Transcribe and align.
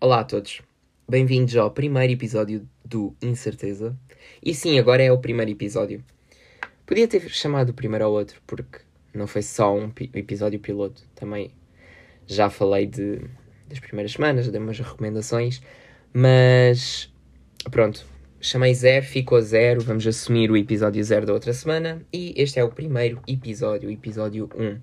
Olá 0.00 0.20
a 0.20 0.24
todos, 0.24 0.62
bem-vindos 1.08 1.56
ao 1.56 1.70
primeiro 1.70 2.12
episódio 2.12 2.68
do 2.84 3.14
Incerteza. 3.20 3.96
E 4.42 4.54
sim, 4.54 4.78
agora 4.78 5.02
é 5.02 5.10
o 5.12 5.18
primeiro 5.18 5.50
episódio. 5.50 6.04
Podia 6.86 7.08
ter 7.08 7.28
chamado 7.28 7.70
o 7.70 7.74
primeiro 7.74 8.04
ao 8.04 8.12
outro, 8.12 8.40
porque 8.46 8.78
não 9.12 9.26
foi 9.26 9.42
só 9.42 9.74
um 9.76 9.90
pi- 9.90 10.10
episódio 10.14 10.58
piloto. 10.60 11.02
Também 11.14 11.50
já 12.26 12.48
falei 12.48 12.86
de, 12.86 13.20
das 13.68 13.80
primeiras 13.80 14.12
semanas, 14.12 14.48
dei 14.48 14.60
umas 14.60 14.78
recomendações, 14.78 15.60
mas 16.12 17.12
pronto, 17.70 18.06
chamei 18.40 18.74
zero, 18.74 19.04
ficou 19.04 19.40
zero. 19.42 19.80
Vamos 19.80 20.06
assumir 20.06 20.50
o 20.50 20.56
episódio 20.56 21.02
zero 21.02 21.26
da 21.26 21.32
outra 21.32 21.52
semana. 21.52 22.02
E 22.12 22.32
este 22.36 22.58
é 22.60 22.64
o 22.64 22.70
primeiro 22.70 23.20
episódio, 23.26 23.90
episódio 23.90 24.48
1 24.56 24.78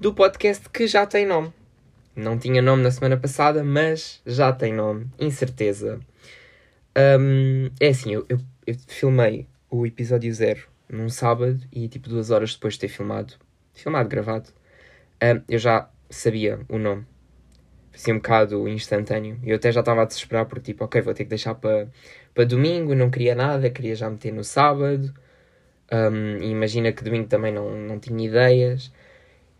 do 0.00 0.12
podcast 0.12 0.68
que 0.70 0.86
já 0.88 1.06
tem 1.06 1.24
nome. 1.24 1.52
Não 2.16 2.38
tinha 2.38 2.62
nome 2.62 2.82
na 2.82 2.90
semana 2.92 3.16
passada, 3.16 3.64
mas 3.64 4.22
já 4.24 4.52
tem 4.52 4.72
nome. 4.72 5.06
Incerteza. 5.18 5.98
Hum, 6.96 7.70
é 7.80 7.88
assim, 7.88 8.12
eu, 8.14 8.24
eu, 8.28 8.38
eu 8.66 8.76
filmei 8.86 9.48
o 9.68 9.84
episódio 9.84 10.32
zero 10.32 10.68
num 10.88 11.08
sábado 11.08 11.60
e 11.72 11.88
tipo 11.88 12.08
duas 12.08 12.30
horas 12.30 12.54
depois 12.54 12.74
de 12.74 12.80
ter 12.80 12.88
filmado, 12.88 13.34
filmado, 13.72 14.08
gravado, 14.08 14.50
hum, 15.22 15.42
eu 15.48 15.58
já 15.58 15.90
sabia 16.08 16.60
o 16.68 16.78
nome. 16.78 17.04
Parecia 17.90 18.14
um 18.14 18.18
bocado 18.18 18.68
instantâneo. 18.68 19.40
Eu 19.44 19.56
até 19.56 19.72
já 19.72 19.80
estava 19.80 20.02
a 20.02 20.04
desesperar 20.04 20.46
porque 20.46 20.72
tipo, 20.72 20.84
ok, 20.84 21.00
vou 21.00 21.14
ter 21.14 21.24
que 21.24 21.30
deixar 21.30 21.54
para 21.54 22.44
domingo, 22.46 22.94
não 22.94 23.10
queria 23.10 23.34
nada, 23.34 23.70
queria 23.70 23.94
já 23.96 24.10
meter 24.10 24.32
no 24.32 24.44
sábado. 24.44 25.12
E 26.40 26.46
imagina 26.46 26.92
que 26.92 27.04
domingo 27.04 27.28
também 27.28 27.52
não, 27.52 27.70
não 27.76 27.98
tinha 28.00 28.26
ideias. 28.26 28.92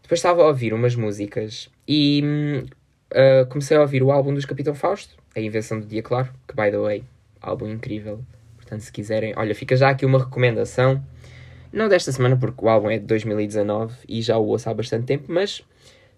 Depois 0.04 0.18
estava 0.18 0.42
a 0.42 0.48
ouvir 0.48 0.74
umas 0.74 0.94
músicas 0.94 1.70
e 1.88 2.22
ah, 3.10 3.46
comecei 3.46 3.74
a 3.74 3.80
ouvir 3.80 4.02
o 4.02 4.12
álbum 4.12 4.34
dos 4.34 4.44
Capitão 4.44 4.74
Fausto, 4.74 5.16
A 5.34 5.40
Invenção 5.40 5.80
do 5.80 5.86
Dia 5.86 6.02
Claro, 6.02 6.30
que, 6.46 6.54
by 6.54 6.70
the 6.70 6.78
way, 6.78 7.04
álbum 7.40 7.68
incrível. 7.68 8.20
Portanto, 8.56 8.80
se 8.80 8.92
quiserem, 8.92 9.32
olha, 9.34 9.54
fica 9.54 9.74
já 9.74 9.88
aqui 9.88 10.04
uma 10.04 10.18
recomendação. 10.18 11.02
Não 11.72 11.88
desta 11.88 12.12
semana, 12.12 12.36
porque 12.36 12.62
o 12.62 12.68
álbum 12.68 12.90
é 12.90 12.98
de 12.98 13.06
2019 13.06 13.94
e 14.06 14.20
já 14.20 14.36
o 14.36 14.46
ouço 14.46 14.68
há 14.68 14.74
bastante 14.74 15.06
tempo, 15.06 15.24
mas 15.28 15.64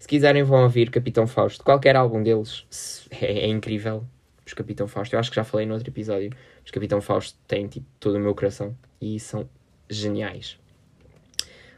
se 0.00 0.09
quiserem 0.09 0.43
vão 0.43 0.65
ouvir 0.65 0.91
Capitão 0.91 1.28
Fausto. 1.28 1.62
Qualquer 1.62 1.95
álbum 1.95 2.25
deles 2.25 2.65
é, 3.09 3.45
é 3.45 3.47
incrível. 3.47 4.05
Os 4.45 4.53
Capitão 4.53 4.89
Fausto, 4.89 5.15
eu 5.15 5.21
acho 5.21 5.31
que 5.31 5.37
já 5.37 5.45
falei 5.45 5.65
no 5.65 5.75
outro 5.75 5.89
episódio. 5.89 6.33
Os 6.65 6.73
Capitão 6.73 7.00
Fausto 7.00 7.39
têm 7.47 7.69
tipo, 7.69 7.87
todo 8.00 8.17
o 8.17 8.21
meu 8.21 8.34
coração 8.34 8.77
e 9.00 9.21
são 9.21 9.48
geniais. 9.89 10.59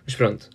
Mas 0.07 0.15
pronto, 0.15 0.49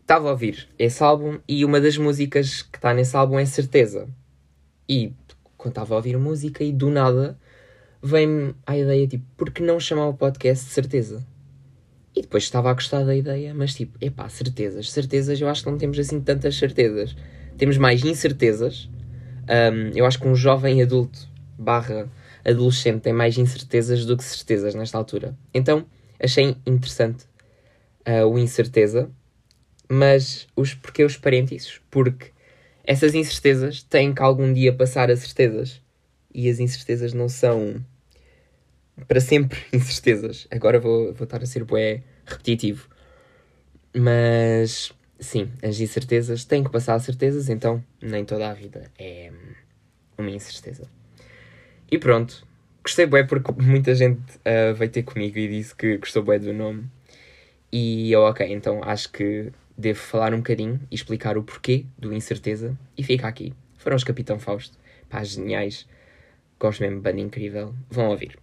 Estava 0.00 0.28
a 0.28 0.30
ouvir 0.30 0.66
esse 0.78 1.02
álbum 1.02 1.38
e 1.46 1.62
uma 1.62 1.78
das 1.78 1.98
músicas 1.98 2.62
que 2.62 2.78
está 2.78 2.94
nesse 2.94 3.14
álbum 3.14 3.38
é 3.38 3.44
Certeza. 3.44 4.08
E 4.88 5.12
quando 5.58 5.72
estava 5.72 5.92
a 5.92 5.98
ouvir 5.98 6.16
música 6.16 6.64
e 6.64 6.72
do 6.72 6.88
nada 6.88 7.38
vem-me 8.02 8.54
a 8.64 8.78
ideia 8.78 9.06
tipo, 9.06 9.26
por 9.36 9.50
que 9.50 9.62
não 9.62 9.78
chamar 9.78 10.08
o 10.08 10.14
podcast 10.14 10.64
de 10.64 10.72
Certeza? 10.72 11.26
E 12.16 12.22
depois 12.22 12.44
estava 12.44 12.70
a 12.70 12.72
gostar 12.72 13.04
da 13.04 13.14
ideia, 13.14 13.52
mas 13.52 13.74
tipo, 13.74 13.98
epá, 14.00 14.26
certezas, 14.30 14.90
certezas, 14.90 15.38
eu 15.38 15.48
acho 15.50 15.64
que 15.64 15.70
não 15.70 15.76
temos 15.76 15.98
assim 15.98 16.18
tantas 16.22 16.56
certezas. 16.56 17.14
Temos 17.58 17.76
mais 17.76 18.02
incertezas. 18.02 18.88
Hum, 19.44 19.90
eu 19.94 20.06
acho 20.06 20.18
que 20.18 20.26
um 20.26 20.34
jovem 20.34 20.80
adulto 20.80 21.28
barra 21.58 22.08
adolescente 22.42 23.02
tem 23.02 23.12
mais 23.12 23.36
incertezas 23.36 24.06
do 24.06 24.16
que 24.16 24.24
certezas 24.24 24.74
nesta 24.74 24.96
altura. 24.96 25.36
Então 25.52 25.84
achei 26.18 26.56
interessante 26.66 27.27
uh, 28.08 28.26
o 28.26 28.38
incerteza, 28.38 29.10
mas 29.88 30.48
os 30.56 30.72
porquê 30.74 31.04
os 31.04 31.16
parênteses? 31.16 31.80
Porque 31.90 32.32
essas 32.84 33.14
incertezas 33.14 33.82
têm 33.82 34.14
que 34.14 34.22
algum 34.22 34.50
dia 34.50 34.72
passar 34.72 35.10
a 35.10 35.16
certezas. 35.16 35.80
E 36.34 36.48
as 36.48 36.58
incertezas 36.58 37.12
não 37.12 37.28
são 37.28 37.84
para 39.06 39.20
sempre 39.20 39.60
incertezas. 39.72 40.48
Agora 40.50 40.80
vou, 40.80 41.12
vou 41.12 41.24
estar 41.24 41.42
a 41.42 41.46
ser 41.46 41.64
bué 41.64 42.02
repetitivo. 42.24 42.88
Mas 43.94 44.92
sim, 45.20 45.50
as 45.62 45.80
incertezas 45.80 46.44
têm 46.44 46.64
que 46.64 46.70
passar 46.70 46.94
a 46.94 47.00
certezas, 47.00 47.48
então 47.48 47.84
nem 48.00 48.24
toda 48.24 48.48
a 48.48 48.54
vida 48.54 48.90
é 48.98 49.30
uma 50.16 50.30
incerteza. 50.30 50.88
E 51.90 51.98
pronto, 51.98 52.46
gostei 52.82 53.06
bué 53.06 53.24
porque 53.24 53.52
muita 53.60 53.94
gente 53.94 54.20
uh, 54.38 54.74
veio 54.74 54.90
ter 54.90 55.02
comigo 55.02 55.38
e 55.38 55.48
disse 55.48 55.74
que 55.74 55.96
gostou 55.98 56.22
bué 56.22 56.38
do 56.38 56.52
nome. 56.52 56.84
E 57.70 58.10
eu, 58.12 58.22
ok, 58.22 58.46
então 58.50 58.82
acho 58.82 59.10
que 59.12 59.52
devo 59.76 59.98
falar 59.98 60.34
um 60.34 60.38
bocadinho 60.38 60.80
e 60.90 60.94
explicar 60.94 61.36
o 61.36 61.42
porquê 61.42 61.84
do 61.98 62.12
incerteza. 62.12 62.76
E 62.96 63.02
fica 63.02 63.28
aqui. 63.28 63.54
Foram 63.76 63.96
os 63.96 64.04
Capitão 64.04 64.38
Fausto. 64.38 64.76
Pá, 65.08 65.22
geniais. 65.22 65.86
Gosto 66.58 66.80
mesmo, 66.80 67.00
banda 67.00 67.20
incrível. 67.20 67.74
Vão 67.90 68.08
ouvir. 68.08 68.38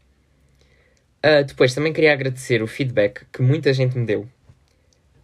Ah, 1.22 1.41
depois 1.41 1.74
também 1.74 1.91
queria 1.91 2.14
agradecer 2.14 2.62
o 2.62 2.68
feedback 2.68 3.25
que 3.34 3.41
muita 3.41 3.74
gente 3.74 3.97
me 3.97 4.06
deu. 4.06 4.30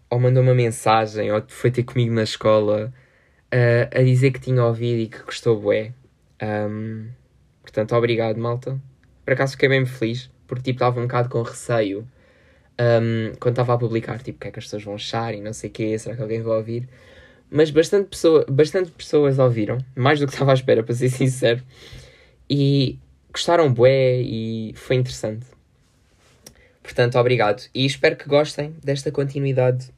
Ou 0.10 0.20
mandou 0.20 0.44
uma 0.44 0.54
mensagem, 0.54 1.32
ou 1.32 1.44
foi 1.48 1.72
ter 1.72 1.84
comigo 1.84 2.14
na 2.14 2.24
escola 2.24 2.92
ah, 3.52 3.90
a 4.00 4.04
dizer 4.04 4.32
que 4.32 4.40
tinha 4.40 4.64
ouvido 4.66 5.00
e 5.00 5.08
que 5.08 5.24
gostou 5.24 5.60
bué. 5.60 5.94
Ahm, 6.42 7.10
portanto, 7.62 7.96
obrigado, 7.96 8.38
malta. 8.38 8.80
Por 9.24 9.34
acaso 9.34 9.54
fiquei 9.54 9.70
bem 9.70 9.86
feliz, 9.86 10.30
porque 10.48 10.64
tipo, 10.64 10.78
estava 10.78 11.00
um 11.00 11.04
bocado 11.04 11.30
com 11.30 11.42
receio 11.44 12.08
um, 12.82 13.36
quando 13.40 13.54
estava 13.54 13.76
a 13.76 13.78
publicar, 13.78 14.22
tipo, 14.24 14.38
o 14.38 14.42
que 14.42 14.48
é 14.48 14.52
que 14.52 14.60
as 14.60 14.66
pessoas 14.66 14.84
vão 14.84 14.96
achar 14.96 15.36
e 15.36 15.42
não 15.42 15.54
sei 15.54 15.70
o 15.70 15.74
quê, 15.74 15.98
será 16.00 16.16
que 16.16 16.22
alguém 16.22 16.42
vai 16.42 16.58
ouvir? 16.58 16.90
Mas 17.50 17.70
bastante, 17.70 18.10
pessoa, 18.10 18.46
bastante 18.50 18.92
pessoas 18.92 19.38
ouviram, 19.38 19.78
mais 19.96 20.20
do 20.20 20.26
que 20.26 20.34
estava 20.34 20.52
à 20.52 20.54
espera, 20.54 20.82
para 20.84 20.96
ser 20.96 21.10
sincero, 21.12 21.62
e 22.50 22.98
gostaram 23.32 23.72
bué 23.72 24.22
e 24.22 24.74
foi 24.76 24.96
interessante. 24.96 25.46
Portanto, 26.82 27.18
obrigado. 27.20 27.64
E 27.76 27.86
espero 27.86 28.16
que 28.16 28.28
gostem 28.28 28.76
desta 28.84 29.12
continuidade. 29.12 29.92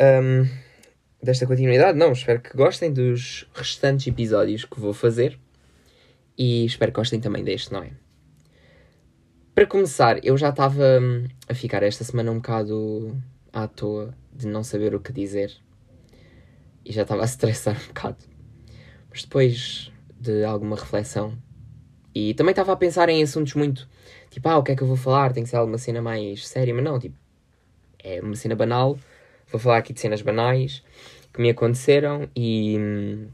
Um, 0.00 0.48
desta 1.22 1.46
continuidade, 1.46 1.96
não, 1.96 2.12
espero 2.12 2.40
que 2.40 2.56
gostem 2.56 2.92
dos 2.92 3.46
restantes 3.54 4.06
episódios 4.06 4.64
que 4.64 4.80
vou 4.80 4.92
fazer. 4.92 5.38
E 6.36 6.64
espero 6.64 6.90
que 6.90 6.96
gostem 6.96 7.20
também 7.20 7.44
deste, 7.44 7.72
não 7.72 7.82
é? 7.82 7.90
Para 9.54 9.66
começar, 9.66 10.24
eu 10.24 10.36
já 10.38 10.50
estava 10.50 11.00
hum, 11.00 11.26
a 11.48 11.54
ficar 11.54 11.82
esta 11.82 12.04
semana 12.04 12.30
um 12.30 12.36
bocado 12.36 13.20
à 13.52 13.66
toa 13.66 14.14
de 14.32 14.46
não 14.46 14.62
saber 14.62 14.94
o 14.94 15.00
que 15.00 15.12
dizer. 15.12 15.52
E 16.84 16.92
já 16.92 17.02
estava 17.02 17.22
a 17.22 17.24
estressar 17.24 17.76
um 17.76 17.86
bocado. 17.88 18.18
Mas 19.10 19.22
depois 19.22 19.92
de 20.18 20.44
alguma 20.44 20.76
reflexão. 20.76 21.36
E 22.14 22.32
também 22.34 22.52
estava 22.52 22.72
a 22.72 22.76
pensar 22.76 23.08
em 23.08 23.22
assuntos 23.22 23.54
muito. 23.54 23.88
Tipo, 24.30 24.48
ah, 24.48 24.58
o 24.58 24.62
que 24.62 24.72
é 24.72 24.76
que 24.76 24.82
eu 24.82 24.86
vou 24.86 24.96
falar? 24.96 25.32
Tem 25.32 25.42
que 25.42 25.50
ser 25.50 25.56
alguma 25.56 25.78
cena 25.78 26.00
mais 26.00 26.46
séria. 26.46 26.72
Mas 26.72 26.84
não, 26.84 26.98
tipo. 26.98 27.16
É 27.98 28.20
uma 28.20 28.36
cena 28.36 28.54
banal. 28.54 28.98
Vou 29.50 29.60
falar 29.60 29.78
aqui 29.78 29.92
de 29.92 30.00
cenas 30.00 30.22
banais 30.22 30.82
que 31.32 31.40
me 31.40 31.50
aconteceram 31.50 32.28
e. 32.36 32.76
hum, 32.78 33.28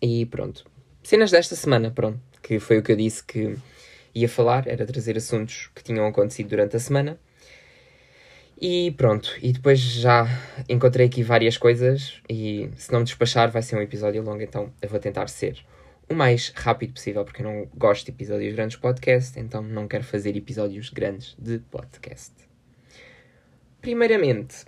E 0.00 0.26
pronto. 0.26 0.64
Cenas 1.02 1.30
desta 1.30 1.56
semana, 1.56 1.90
pronto. 1.90 2.20
Que 2.42 2.60
foi 2.60 2.78
o 2.78 2.82
que 2.82 2.92
eu 2.92 2.96
disse 2.96 3.24
que 3.24 3.56
ia 4.14 4.28
falar, 4.28 4.66
era 4.66 4.86
trazer 4.86 5.16
assuntos 5.16 5.70
que 5.74 5.82
tinham 5.82 6.06
acontecido 6.06 6.48
durante 6.48 6.76
a 6.76 6.80
semana. 6.80 7.18
E 8.60 8.92
pronto, 8.92 9.36
e 9.42 9.52
depois 9.52 9.80
já 9.80 10.26
encontrei 10.68 11.06
aqui 11.06 11.22
várias 11.22 11.58
coisas 11.58 12.20
e 12.28 12.70
se 12.76 12.92
não 12.92 13.00
me 13.00 13.04
despachar 13.04 13.50
vai 13.50 13.60
ser 13.62 13.76
um 13.76 13.82
episódio 13.82 14.22
longo, 14.22 14.42
então 14.42 14.72
eu 14.80 14.88
vou 14.88 15.00
tentar 15.00 15.28
ser 15.28 15.58
o 16.08 16.14
mais 16.14 16.50
rápido 16.54 16.92
possível, 16.92 17.24
porque 17.24 17.42
eu 17.42 17.46
não 17.46 17.68
gosto 17.74 18.06
de 18.06 18.12
episódios 18.12 18.54
grandes 18.54 18.76
de 18.76 18.80
podcast, 18.80 19.38
então 19.40 19.60
não 19.60 19.88
quero 19.88 20.04
fazer 20.04 20.36
episódios 20.36 20.90
grandes 20.90 21.34
de 21.38 21.58
podcast. 21.58 22.32
Primeiramente, 23.80 24.64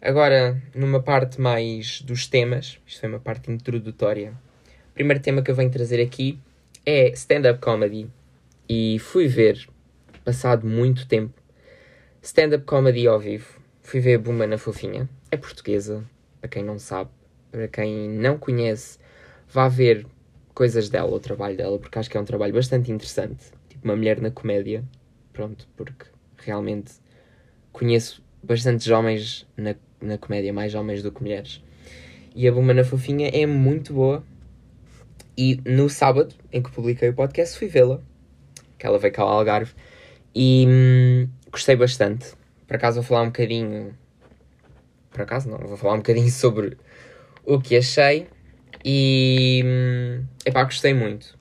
agora 0.00 0.62
numa 0.74 1.02
parte 1.02 1.40
mais 1.40 2.00
dos 2.00 2.26
temas, 2.26 2.78
isto 2.86 3.00
foi 3.00 3.08
uma 3.08 3.20
parte 3.20 3.50
introdutória. 3.50 4.32
O 4.90 4.94
primeiro 4.94 5.20
tema 5.20 5.42
que 5.42 5.50
eu 5.50 5.54
venho 5.54 5.70
trazer 5.70 6.00
aqui 6.00 6.38
é 6.84 7.10
stand-up 7.10 7.60
comedy. 7.60 8.08
E 8.68 8.98
fui 8.98 9.26
ver, 9.26 9.68
passado 10.24 10.66
muito 10.66 11.06
tempo, 11.06 11.34
stand-up 12.20 12.64
comedy 12.64 13.06
ao 13.06 13.18
vivo. 13.18 13.60
Fui 13.80 14.00
ver 14.00 14.14
a 14.14 14.18
Buma 14.18 14.46
na 14.46 14.58
Fofinha. 14.58 15.08
É 15.30 15.36
portuguesa, 15.36 16.04
para 16.40 16.48
quem 16.48 16.64
não 16.64 16.78
sabe. 16.78 17.10
Para 17.50 17.68
quem 17.68 18.08
não 18.08 18.38
conhece, 18.38 18.98
vá 19.48 19.68
ver 19.68 20.06
coisas 20.54 20.88
dela, 20.88 21.10
o 21.10 21.20
trabalho 21.20 21.56
dela, 21.56 21.78
porque 21.78 21.98
acho 21.98 22.08
que 22.08 22.16
é 22.16 22.20
um 22.20 22.24
trabalho 22.24 22.54
bastante 22.54 22.90
interessante. 22.90 23.52
Tipo, 23.68 23.84
uma 23.84 23.96
mulher 23.96 24.20
na 24.20 24.30
comédia. 24.30 24.84
Pronto, 25.32 25.66
porque 25.76 26.06
realmente 26.38 26.92
conheço 27.72 28.22
bastantes 28.42 28.88
homens 28.88 29.46
na, 29.56 29.74
na 30.00 30.18
comédia, 30.18 30.52
mais 30.52 30.74
homens 30.74 31.02
do 31.02 31.10
que 31.10 31.22
mulheres. 31.22 31.62
E 32.34 32.48
a 32.48 32.52
Buma 32.52 32.72
na 32.72 32.84
Fofinha 32.84 33.28
é 33.28 33.44
muito 33.46 33.92
boa. 33.92 34.24
E 35.36 35.60
no 35.64 35.88
sábado, 35.88 36.34
em 36.52 36.62
que 36.62 36.70
publiquei 36.70 37.08
o 37.08 37.14
podcast, 37.14 37.58
fui 37.58 37.68
vê-la. 37.68 38.00
Que 38.78 38.86
ela 38.86 38.98
veio 38.98 39.12
cá 39.12 39.22
ao 39.22 39.28
Algarve. 39.28 39.72
E 40.34 40.66
hum, 40.68 41.28
gostei 41.50 41.76
bastante. 41.76 42.34
Por 42.66 42.76
acaso 42.76 43.00
vou 43.00 43.04
falar 43.04 43.22
um 43.22 43.26
bocadinho. 43.26 43.96
Por 45.10 45.22
acaso 45.22 45.48
não, 45.48 45.58
vou 45.58 45.76
falar 45.76 45.94
um 45.94 45.98
bocadinho 45.98 46.28
sobre 46.32 46.76
o 47.44 47.60
que 47.60 47.76
achei. 47.76 48.28
E. 48.84 49.62
hum, 49.64 50.24
Epá, 50.44 50.64
gostei 50.64 50.94
muito. 50.94 51.38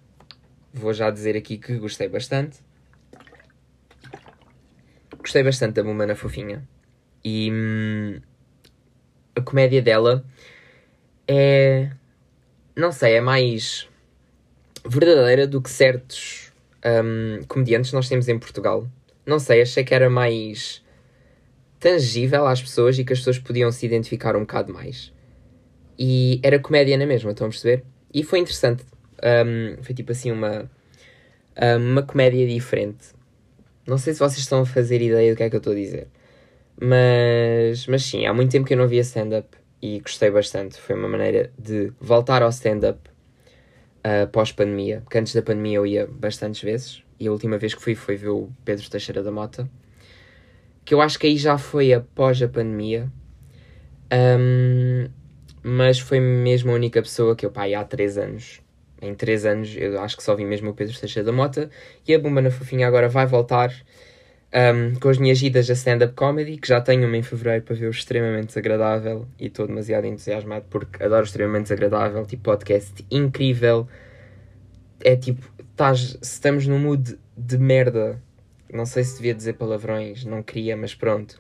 Vou 0.74 0.94
já 0.94 1.10
dizer 1.10 1.36
aqui 1.36 1.58
que 1.58 1.78
gostei 1.78 2.08
bastante. 2.08 2.60
Gostei 5.18 5.44
bastante 5.44 5.74
da 5.76 5.84
Bumana 5.84 6.16
Fofinha. 6.16 6.68
E. 7.24 7.50
hum, 7.52 8.22
a 9.36 9.42
comédia 9.42 9.82
dela 9.82 10.26
é. 11.28 11.92
Não 12.76 12.92
sei, 12.92 13.16
é 13.16 13.22
mais 13.22 13.90
verdadeira 14.86 15.46
do 15.46 15.62
que 15.62 15.70
certos 15.70 16.52
hum, 17.04 17.42
comediantes 17.48 17.92
nós 17.92 18.08
temos 18.08 18.28
em 18.30 18.40
Portugal. 18.40 18.88
Não 19.26 19.40
sei, 19.40 19.62
achei 19.62 19.84
que 19.84 19.94
era 19.94 20.10
mais 20.10 20.84
tangível 21.80 22.48
às 22.48 22.62
pessoas 22.62 22.98
e 22.98 23.04
que 23.04 23.12
as 23.12 23.20
pessoas 23.20 23.40
podiam 23.40 23.72
se 23.72 23.86
identificar 23.86 24.36
um 24.36 24.42
bocado 24.42 24.74
mais. 24.74 25.14
E 26.00 26.40
era 26.44 26.60
comédia 26.60 26.98
na 26.98 27.06
mesma, 27.06 27.32
estão 27.32 27.48
a 27.48 27.50
perceber? 27.50 27.84
E 28.14 28.24
foi 28.24 28.40
interessante. 28.40 28.86
Um, 29.24 29.84
foi 29.84 29.94
tipo 29.94 30.12
assim 30.12 30.32
uma, 30.32 30.70
um, 31.62 31.92
uma 31.92 32.04
comédia 32.04 32.48
diferente. 32.48 33.10
Não 33.86 33.98
sei 33.98 34.14
se 34.14 34.20
vocês 34.20 34.40
estão 34.40 34.62
a 34.62 34.66
fazer 34.66 35.02
ideia 35.02 35.34
do 35.34 35.38
que 35.38 35.44
é 35.44 35.50
que 35.50 35.56
eu 35.56 35.60
estou 35.60 35.74
a 35.74 35.76
dizer. 35.76 36.08
Mas, 36.80 37.86
mas 37.88 38.04
sim, 38.04 38.26
há 38.26 38.34
muito 38.34 38.52
tempo 38.52 38.66
que 38.66 38.74
eu 38.74 38.78
não 38.78 38.88
via 38.88 39.02
stand-up 39.02 39.61
e 39.82 40.00
gostei 40.00 40.30
bastante. 40.30 40.80
Foi 40.80 40.96
uma 40.96 41.08
maneira 41.08 41.52
de 41.58 41.92
voltar 42.00 42.44
ao 42.44 42.50
stand-up 42.50 43.00
uh, 44.06 44.28
pós-pandemia. 44.32 45.02
Porque 45.02 45.18
antes 45.18 45.34
da 45.34 45.42
pandemia 45.42 45.78
eu 45.78 45.86
ia 45.86 46.08
bastantes 46.08 46.62
vezes. 46.62 47.04
E 47.20 47.28
a 47.28 47.32
última 47.32 47.58
vez 47.58 47.74
que 47.74 47.82
fui 47.82 47.96
foi 47.96 48.16
ver 48.16 48.30
o 48.30 48.50
Pedro 48.64 48.90
Teixeira 48.90 49.24
da 49.24 49.32
Mota. 49.32 49.70
Que 50.86 50.94
eu 50.94 51.02
acho 51.02 51.18
que 51.18 51.28
aí 51.28 51.38
já 51.38 51.58
foi 51.58 51.94
após 51.94 52.42
a 52.42 52.48
pandemia. 52.48 53.12
Um, 54.14 55.08
mas 55.64 56.00
foi 56.00 56.20
mesmo 56.20 56.72
a 56.72 56.76
única 56.76 57.02
pessoa 57.02 57.36
que 57.36 57.46
eu, 57.46 57.52
pá, 57.52 57.66
há 57.66 57.84
3 57.84 58.18
anos. 58.18 58.62
Em 59.02 59.16
3 59.16 59.46
anos 59.46 59.76
eu 59.76 60.00
acho 60.02 60.18
que 60.18 60.24
só 60.24 60.36
vi 60.36 60.46
mesmo 60.46 60.72
o 60.72 60.74
Pedro 60.74 61.00
Teixeira 61.00 61.26
da 61.26 61.32
Mota. 61.32 61.70
E 62.08 62.14
a 62.14 62.20
Bumba 62.20 62.42
na 62.42 62.52
Fofinha 62.52 62.88
agora 62.88 63.08
vai 63.08 63.26
voltar 63.26 63.72
um, 64.54 65.00
com 65.00 65.10
as 65.10 65.18
minhas 65.18 65.42
idas 65.42 65.70
a 65.70 65.74
stand-up 65.74 66.14
comedy, 66.14 66.58
que 66.58 66.68
já 66.68 66.82
tenho 66.82 67.08
uma 67.08 67.16
em 67.16 67.24
fevereiro 67.24 67.64
para 67.64 67.76
ver 67.76 67.88
o 67.88 67.92
extremamente 67.92 68.48
desagradável. 68.48 69.28
E 69.40 69.48
estou 69.48 69.66
demasiado 69.66 70.06
entusiasmado 70.06 70.66
porque 70.70 71.02
adoro 71.04 71.22
o 71.22 71.26
extremamente 71.26 71.64
desagradável. 71.64 72.26
Tipo, 72.26 72.44
podcast 72.44 73.06
incrível. 73.10 73.88
É 75.04 75.16
tipo, 75.16 75.50
estamos 76.22 76.68
num 76.68 76.80
mood 76.80 77.18
de 77.38 77.58
merda. 77.58 78.22
Não 78.72 78.86
sei 78.86 79.04
se 79.04 79.16
devia 79.16 79.34
dizer 79.34 79.54
palavrões, 79.54 80.24
não 80.26 80.44
queria, 80.44 80.76
mas 80.78 80.94
pronto. 80.94 81.40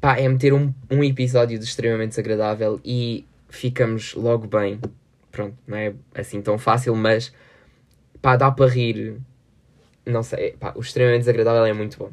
Pá, 0.00 0.18
é 0.18 0.28
meter 0.28 0.52
um, 0.52 0.72
um 0.90 1.04
episódio 1.04 1.58
de 1.58 1.64
extremamente 1.64 2.10
desagradável 2.10 2.80
e 2.84 3.26
ficamos 3.48 4.14
logo 4.14 4.46
bem. 4.46 4.80
Pronto, 5.30 5.56
não 5.66 5.76
é 5.76 5.94
assim 6.14 6.42
tão 6.42 6.58
fácil, 6.58 6.94
mas 6.96 7.32
pá, 8.20 8.36
dá 8.36 8.50
para 8.50 8.70
rir. 8.70 9.20
Não 10.06 10.22
sei, 10.22 10.52
pá, 10.52 10.72
o 10.74 10.80
extremamente 10.80 11.20
desagradável 11.20 11.64
é 11.64 11.72
muito 11.72 11.98
bom. 11.98 12.10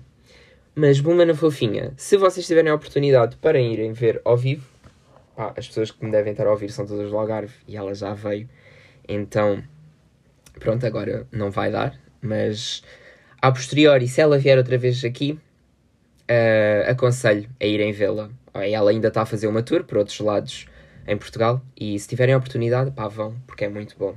Mas 0.80 1.00
Bumba 1.00 1.26
na 1.26 1.34
Fofinha, 1.34 1.92
se 1.98 2.18
vocês 2.18 2.46
tiverem 2.46 2.70
a 2.70 2.76
oportunidade 2.76 3.36
para 3.38 3.60
irem 3.60 3.94
ver 3.94 4.22
ao 4.24 4.38
vivo, 4.38 4.64
pá, 5.36 5.52
as 5.58 5.68
pessoas 5.68 5.90
que 5.90 6.06
me 6.06 6.12
devem 6.12 6.34
estar 6.34 6.46
a 6.46 6.52
ouvir 6.52 6.70
são 6.70 6.86
todas 6.86 7.10
do 7.10 7.18
Algarve 7.18 7.56
e 7.68 7.76
ela 7.76 7.96
já 7.96 8.14
veio, 8.14 8.48
então 9.08 9.64
pronto, 10.60 10.86
agora 10.86 11.26
não 11.32 11.50
vai 11.50 11.72
dar, 11.72 12.00
mas 12.22 12.84
a 13.42 13.52
posteriori, 13.52 14.08
se 14.08 14.22
ela 14.22 14.38
vier 14.38 14.56
outra 14.56 14.78
vez 14.78 15.04
aqui, 15.04 15.40
uh, 16.30 16.92
aconselho 16.92 17.50
a 17.60 17.66
irem 17.66 17.92
vê-la. 17.92 18.30
Ela 18.54 18.92
ainda 18.92 19.08
está 19.08 19.24
a 19.24 19.26
fazer 19.26 19.48
uma 19.48 19.64
tour 19.64 19.84
por 19.84 19.98
outros 19.98 20.20
lados 20.20 20.68
em 21.08 21.18
Portugal 21.18 21.60
e 21.76 21.98
se 21.98 22.08
tiverem 22.08 22.36
a 22.36 22.38
oportunidade, 22.38 22.92
pá, 22.92 23.08
vão, 23.08 23.36
porque 23.48 23.66
é 23.66 23.68
muito 23.68 23.98
bom. 23.98 24.16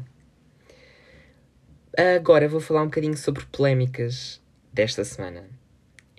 Agora 1.96 2.46
vou 2.46 2.60
falar 2.60 2.82
um 2.82 2.88
bocadinho 2.88 3.16
sobre 3.16 3.46
polémicas 3.46 4.42
desta 4.74 5.02
semana. 5.06 5.59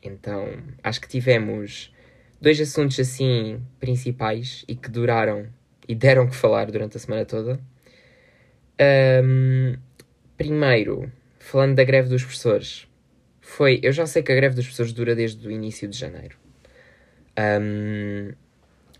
Então, 0.04 0.48
acho 0.84 1.00
que 1.00 1.08
tivemos 1.08 1.94
dois 2.40 2.60
assuntos 2.60 3.00
assim 3.00 3.62
principais 3.80 4.66
e 4.68 4.76
que 4.76 4.90
duraram 4.90 5.48
e 5.88 5.94
deram 5.94 6.28
que 6.28 6.36
falar 6.36 6.72
durante 6.72 6.98
a 6.98 7.00
semana 7.00 7.26
toda. 7.26 7.60
Um, 9.24 9.76
primeiro, 10.38 11.12
falando 11.40 11.76
da 11.76 11.84
greve 11.84 12.10
dos 12.10 12.24
professores, 12.24 12.88
foi. 13.40 13.80
Eu 13.84 13.92
já 13.92 14.06
sei 14.08 14.24
que 14.24 14.32
a 14.32 14.36
greve 14.36 14.56
dos 14.56 14.66
professores 14.66 14.94
dura 14.94 15.16
desde 15.16 15.48
o 15.48 15.52
início 15.52 15.88
de 15.88 15.98
janeiro. 15.98 16.38
Um, 17.38 18.34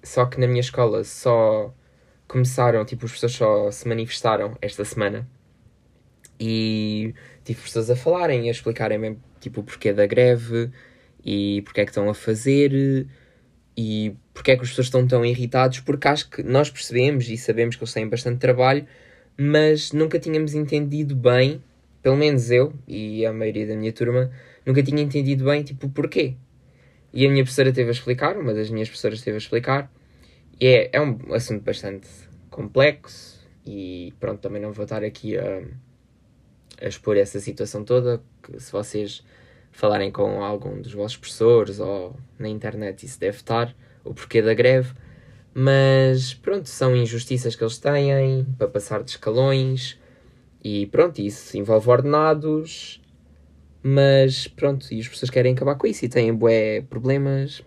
só 0.04 0.26
que 0.26 0.40
na 0.40 0.48
minha 0.48 0.62
escola 0.62 1.04
só 1.04 1.74
começaram, 2.28 2.86
tipo, 2.86 3.06
os 3.06 3.12
professores 3.12 3.36
só 3.36 3.72
se 3.72 3.88
manifestaram 3.88 4.58
esta 4.62 4.86
semana. 4.86 5.28
E 6.40 7.14
tive 7.44 7.62
pessoas 7.62 7.90
a 7.90 7.96
falarem 7.96 8.48
a 8.48 8.52
explicarem 8.52 8.98
mesmo, 8.98 9.22
tipo, 9.40 9.62
o 9.62 9.64
porquê 9.64 9.94
da 9.94 10.06
greve 10.06 10.72
e 11.26 11.62
porque 11.64 11.82
é 11.82 11.86
que 11.86 11.92
estão 11.92 12.10
a 12.10 12.14
fazer 12.14 13.08
e 13.78 14.16
porque 14.34 14.52
é 14.52 14.56
que 14.56 14.64
os 14.64 14.70
professores 14.70 14.88
estão 14.88 15.08
tão 15.08 15.26
irritados, 15.26 15.80
porque 15.80 16.08
acho 16.08 16.30
que 16.30 16.44
nós 16.44 16.70
percebemos 16.70 17.30
e 17.30 17.38
sabemos 17.38 17.76
que 17.76 17.84
eles 17.84 17.94
têm 17.94 18.08
bastante 18.08 18.40
trabalho, 18.40 18.86
mas 19.38 19.92
nunca 19.92 20.20
tínhamos 20.20 20.54
entendido 20.54 21.16
bem, 21.16 21.64
pelo 22.02 22.18
menos 22.18 22.50
eu 22.52 22.74
e 22.88 23.26
a 23.26 23.34
maioria 23.34 23.68
da 23.68 23.76
minha 23.76 23.92
turma, 23.92 24.32
nunca 24.66 24.82
tinha 24.84 25.02
entendido 25.02 25.46
bem, 25.46 25.64
tipo, 25.64 25.90
porquê. 25.90 26.36
E 27.14 27.26
a 27.26 27.30
minha 27.30 27.44
professora 27.44 27.74
teve 27.74 27.90
a 27.90 27.92
explicar, 27.92 28.38
uma 28.38 28.54
das 28.54 28.70
minhas 28.70 28.88
professoras 28.88 29.22
teve 29.22 29.36
a 29.36 29.40
explicar, 29.40 29.92
e 30.60 30.66
é, 30.68 30.90
é 30.94 31.02
um 31.02 31.34
assunto 31.34 31.64
bastante 31.64 32.08
complexo, 32.50 33.42
e 33.66 34.14
pronto, 34.20 34.40
também 34.40 34.62
não 34.62 34.72
vou 34.72 34.84
estar 34.84 35.04
aqui 35.04 35.38
a, 35.38 35.62
a 36.82 36.88
expor 36.88 37.18
essa 37.18 37.40
situação 37.40 37.84
toda, 37.84 38.22
se 38.58 38.72
vocês 38.72 39.24
falarem 39.72 40.12
com 40.12 40.44
algum 40.44 40.82
dos 40.82 40.94
vossos 40.94 41.18
professores 41.18 41.80
ou 41.80 42.16
na 42.38 42.50
internet 42.50 43.06
isso 43.06 43.20
deve 43.20 43.38
estar, 43.38 43.76
o 44.04 44.14
porquê 44.14 44.42
da 44.42 44.54
greve, 44.54 44.94
mas 45.54 46.34
pronto, 46.34 46.68
são 46.70 46.96
injustiças 46.96 47.56
que 47.56 47.64
eles 47.64 47.78
têm 47.78 48.46
para 48.58 48.68
passar 48.68 49.04
de 49.04 49.12
escalões 49.12 50.00
e 50.64 50.86
pronto, 50.88 51.20
isso 51.20 51.58
envolve 51.58 51.90
ordenados, 51.90 53.02
mas 53.82 54.48
pronto, 54.48 54.94
e 54.94 55.00
as 55.00 55.08
pessoas 55.08 55.30
querem 55.30 55.54
acabar 55.54 55.76
com 55.76 55.88
isso 55.88 56.06
e 56.06 56.10
têm 56.10 56.34
bué 56.34 56.82
problemas, 56.82 57.64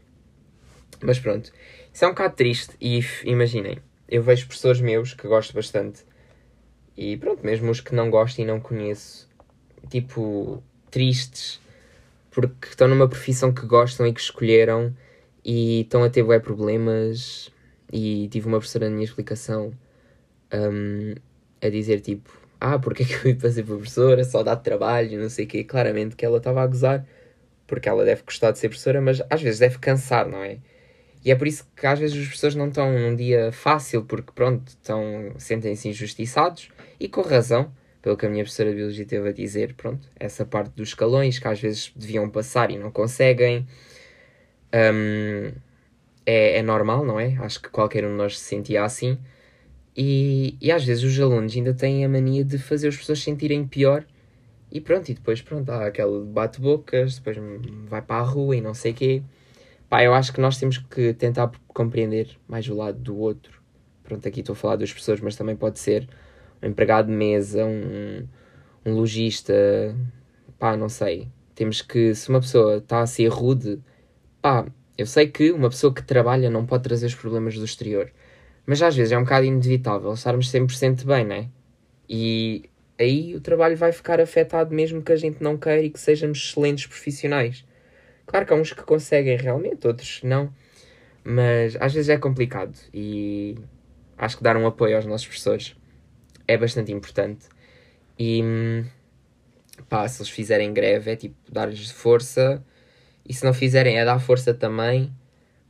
mas 1.03 1.19
pronto, 1.19 1.51
isso 1.93 2.05
é 2.05 2.09
um 2.09 2.13
bocado 2.13 2.37
triste 2.37 2.77
e 2.81 3.01
imaginem, 3.25 3.79
eu 4.09 4.23
vejo 4.23 4.47
professores 4.47 4.81
meus 4.81 5.15
que 5.15 5.27
gosto 5.27 5.53
bastante 5.53 6.05
e 6.97 7.17
pronto, 7.17 7.45
mesmo 7.45 7.71
os 7.71 7.81
que 7.81 7.95
não 7.95 8.09
gosto 8.09 8.39
e 8.39 8.45
não 8.45 8.61
conheço, 8.61 9.29
tipo, 9.91 10.63
tristes 10.91 11.61
porque 12.35 12.69
estão 12.69 12.89
numa 12.89 13.09
profissão 13.09 13.53
que 13.53 13.65
gostam 13.67 14.07
e 14.07 14.13
que 14.13 14.21
escolheram 14.21 14.95
e 15.45 15.83
estão 15.83 16.03
a 16.03 16.11
ter 16.11 16.23
bué 16.23 16.39
problemas 16.39 17.53
e 17.93 18.29
tive 18.29 18.49
uma 18.49 18.59
professora 18.59 18.89
na 18.89 18.95
minha 18.95 19.05
explicação 19.05 19.73
um, 20.53 21.15
a 21.63 21.69
dizer 21.69 22.01
tipo 22.01 22.31
ah, 22.61 22.79
porque 22.79 23.03
é 23.03 23.07
que 23.07 23.15
eu 23.15 23.33
ia 23.33 23.53
ser 23.53 23.63
professora, 23.65 24.25
só 24.25 24.43
dá 24.43 24.57
trabalho, 24.57 25.21
não 25.21 25.29
sei 25.29 25.45
o 25.45 25.49
quê. 25.49 25.65
Claramente 25.65 26.17
que 26.17 26.25
ela 26.25 26.39
estava 26.39 26.63
a 26.63 26.67
gozar, 26.67 27.07
porque 27.67 27.89
ela 27.89 28.05
deve 28.05 28.23
gostar 28.23 28.53
de 28.53 28.59
ser 28.59 28.69
professora, 28.69 29.01
mas 29.03 29.23
às 29.29 29.43
vezes 29.43 29.59
deve 29.61 29.79
cansar, 29.79 30.27
não 30.27 30.43
é? 30.43 30.59
E 31.25 31.31
é 31.31 31.35
por 31.35 31.47
isso 31.47 31.67
que 31.77 31.87
às 31.87 31.99
vezes 31.99 32.21
as 32.23 32.29
pessoas 32.29 32.55
não 32.55 32.69
estão 32.69 32.91
num 32.93 33.15
dia 33.17 33.53
fácil, 33.53 34.05
porque 34.05 34.33
pronto, 34.35 34.69
estão, 34.69 35.35
sentem-se 35.39 35.89
injustiçados, 35.89 36.71
e 36.99 37.09
com 37.09 37.23
razão, 37.23 37.73
pelo 38.05 38.19
que 38.19 38.27
a 38.27 38.29
minha 38.29 38.45
professora 38.45 38.69
de 38.69 38.77
Biologia 38.77 39.07
teve 39.07 39.31
a 39.31 39.33
dizer, 39.33 39.73
pronto, 39.73 40.07
essa 40.21 40.45
parte 40.45 40.75
dos 40.77 40.91
escalões 40.91 41.39
que 41.39 41.49
às 41.49 41.59
vezes 41.59 41.91
deviam 41.97 42.29
passar 42.29 42.71
e 42.71 42.77
não 42.77 42.91
conseguem. 42.91 43.67
Um, 44.75 45.51
é, 46.27 46.59
é 46.59 46.63
normal, 46.63 47.03
não 47.03 47.19
é? 47.19 47.35
Acho 47.39 47.63
que 47.63 47.71
qualquer 47.71 48.05
um 48.05 48.11
de 48.11 48.17
nós 48.17 48.39
se 48.39 48.45
sentia 48.45 48.85
assim. 48.85 49.17
E, 49.97 50.55
e 50.61 50.71
às 50.71 50.85
vezes 50.85 51.03
os 51.03 51.19
alunos 51.19 51.57
ainda 51.57 51.73
têm 51.73 52.05
a 52.05 52.09
mania 52.09 52.45
de 52.45 52.59
fazer 52.59 52.89
as 52.89 52.97
pessoas 52.99 53.23
sentirem 53.23 53.67
pior. 53.67 54.05
E 54.71 54.83
pronto, 54.83 55.09
e 55.09 55.15
depois 55.15 55.41
pronto, 55.41 55.71
há 55.71 55.87
aquele 55.87 56.25
bate-bocas, 56.27 57.19
depois 57.19 57.39
vai 57.89 58.03
para 58.03 58.17
a 58.21 58.23
rua 58.23 58.55
e 58.55 58.61
não 58.61 58.75
sei 58.75 58.93
o 58.93 58.95
quê. 58.95 59.23
Pá, 59.89 60.05
eu 60.05 60.13
acho 60.13 60.31
que 60.31 60.43
nós 60.43 60.59
temos 60.59 60.77
que 60.77 61.15
tentar 61.15 61.51
compreender 61.69 62.37
mais 62.47 62.69
o 62.69 62.75
lado 62.75 62.99
do 62.99 63.17
outro. 63.17 63.63
Pronto, 64.03 64.29
aqui 64.29 64.41
estou 64.41 64.53
a 64.53 64.57
falar 64.57 64.77
das 64.77 64.93
pessoas, 64.93 65.21
mas 65.21 65.37
também 65.37 65.57
pode 65.57 65.79
ser 65.79 66.07
um 66.65 66.69
empregado 66.69 67.09
de 67.09 67.13
mesa, 67.13 67.65
um, 67.65 68.27
um 68.85 68.95
lojista, 68.95 69.55
pá, 70.59 70.77
não 70.77 70.89
sei. 70.89 71.29
Temos 71.55 71.83
que, 71.83 72.15
se 72.15 72.29
uma 72.31 72.41
pessoa 72.41 72.79
está 72.79 73.01
a 73.01 73.07
ser 73.07 73.29
rude, 73.29 73.81
pá, 74.41 74.67
eu 74.97 75.07
sei 75.07 75.29
que 75.29 75.53
uma 75.53 75.69
pessoa 75.69 75.93
que 75.93 76.03
trabalha 76.03 76.51
não 76.51 76.65
pode 76.65 76.85
trazer 76.85 77.07
os 77.07 77.15
problemas 77.15 77.57
do 77.57 77.65
exterior, 77.65 78.11
mas 78.67 78.83
às 78.83 78.97
vezes 78.97 79.13
é 79.13 79.19
um 79.19 79.25
bocado 79.25 79.45
inevitável 79.45 80.13
estarmos 80.15 80.51
100% 80.51 81.05
bem, 81.05 81.25
não 81.25 81.37
é? 81.37 81.49
E 82.09 82.71
aí 82.99 83.35
o 83.35 83.41
trabalho 83.41 83.77
vai 83.77 83.93
ficar 83.93 84.21
afetado 84.21 84.75
mesmo 84.75 85.03
que 85.03 85.13
a 85.13 85.17
gente 85.17 85.43
não 85.43 85.57
queira 85.57 85.83
e 85.83 85.91
que 85.91 86.01
sejamos 86.01 86.39
excelentes 86.39 86.87
profissionais. 86.87 87.65
Claro 88.27 88.47
que 88.47 88.53
há 88.53 88.57
uns 88.57 88.73
que 88.73 88.83
conseguem 88.83 89.37
realmente, 89.37 89.87
outros 89.87 90.23
não, 90.23 90.53
mas 91.23 91.77
às 91.81 91.93
vezes 91.93 92.09
é 92.09 92.17
complicado 92.17 92.79
e 92.93 93.57
acho 94.17 94.37
que 94.39 94.43
dar 94.43 94.57
um 94.57 94.67
apoio 94.67 94.97
aos 94.97 95.05
nossos 95.07 95.27
professores 95.27 95.77
é 96.47 96.57
bastante 96.57 96.93
importante. 96.93 97.49
E 98.19 98.43
pá, 99.89 100.07
se 100.09 100.23
eles 100.23 100.31
fizerem 100.31 100.73
greve 100.73 101.11
é 101.11 101.17
tipo 101.17 101.37
dar-lhes 101.51 101.91
força 101.91 102.65
e 103.27 103.35
se 103.35 103.45
não 103.45 103.55
fizerem 103.55 103.99
é 103.99 104.05
dar 104.05 104.19
força 104.19 104.53
também, 104.55 105.13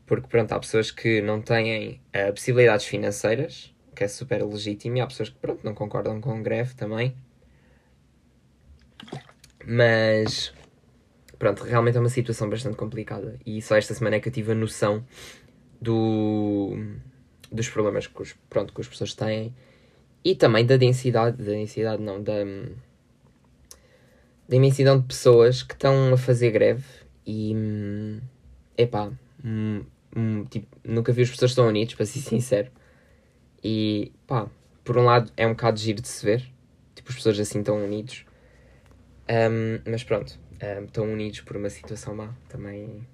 porque 0.07 0.29
pronto, 0.29 0.53
há 0.53 0.59
pessoas 0.59 0.91
que 0.91 1.23
não 1.23 1.41
têm 1.41 2.01
uh, 2.15 2.33
possibilidades 2.33 2.87
financeiras, 2.87 3.75
que 3.95 4.05
é 4.05 4.09
super 4.09 4.45
legítimo, 4.45 4.97
e 4.97 5.01
há 5.01 5.07
pessoas 5.07 5.29
que 5.29 5.37
pronto, 5.37 5.65
não 5.65 5.75
concordam 5.75 6.21
com 6.21 6.43
greve 6.43 6.75
também. 6.75 7.15
Mas 9.67 10.53
pronto, 11.39 11.65
realmente 11.65 11.97
é 11.97 12.01
uma 12.01 12.09
situação 12.09 12.49
bastante 12.49 12.77
complicada 12.77 13.39
e 13.47 13.61
só 13.63 13.77
esta 13.77 13.95
semana 13.95 14.17
é 14.17 14.21
que 14.21 14.29
eu 14.29 14.33
tive 14.33 14.53
a 14.53 14.55
noção 14.55 15.05
do, 15.81 16.77
dos 17.51 17.69
problemas 17.69 18.07
que, 18.07 18.23
os, 18.23 18.33
pronto, 18.49 18.73
que 18.75 18.81
as 18.81 18.89
pessoas 18.89 19.15
têm 19.15 19.55
e 20.25 20.35
também 20.35 20.65
da 20.65 20.77
densidade, 20.77 21.37
da 21.37 21.53
densidade 21.53 22.03
não, 22.03 22.23
da, 22.23 22.33
da 24.49 24.57
imensidão 24.57 24.99
de 24.99 25.07
pessoas 25.07 25.63
que 25.63 25.75
estão 25.75 26.15
a 26.15 26.17
fazer 26.17 26.51
greve 26.51 26.85
e 27.27 27.55
epá, 28.77 29.13
hum, 29.45 29.85
tipo, 30.51 30.67
nunca 30.85 31.13
vi 31.13 31.23
as 31.23 31.31
pessoas 31.31 31.55
tão 31.55 31.69
unidas, 31.69 31.95
para 31.95 32.07
ser 32.07 32.21
sincero. 32.21 32.71
E 33.63 34.13
pá, 34.27 34.49
por 34.85 34.99
um 34.99 35.05
lado 35.05 35.33
é 35.37 35.47
um 35.47 35.51
bocado 35.51 35.79
giro 35.79 36.01
de 36.01 36.09
se 36.09 36.25
ver, 36.25 36.43
tipo, 36.95 37.11
as 37.11 37.17
pessoas 37.17 37.39
assim 37.41 37.63
tão 37.63 37.83
unidos. 37.83 38.25
Um, 39.29 39.91
mas 39.91 40.05
pronto, 40.05 40.39
um, 40.83 40.87
tão 40.87 41.11
unidos 41.11 41.41
por 41.41 41.57
uma 41.57 41.71
situação 41.71 42.15
má 42.15 42.35
também 42.49 43.07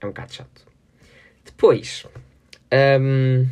é 0.00 0.06
um 0.06 0.10
bocado 0.10 0.34
chato. 0.34 0.66
Depois, 1.44 2.06
um, 3.00 3.46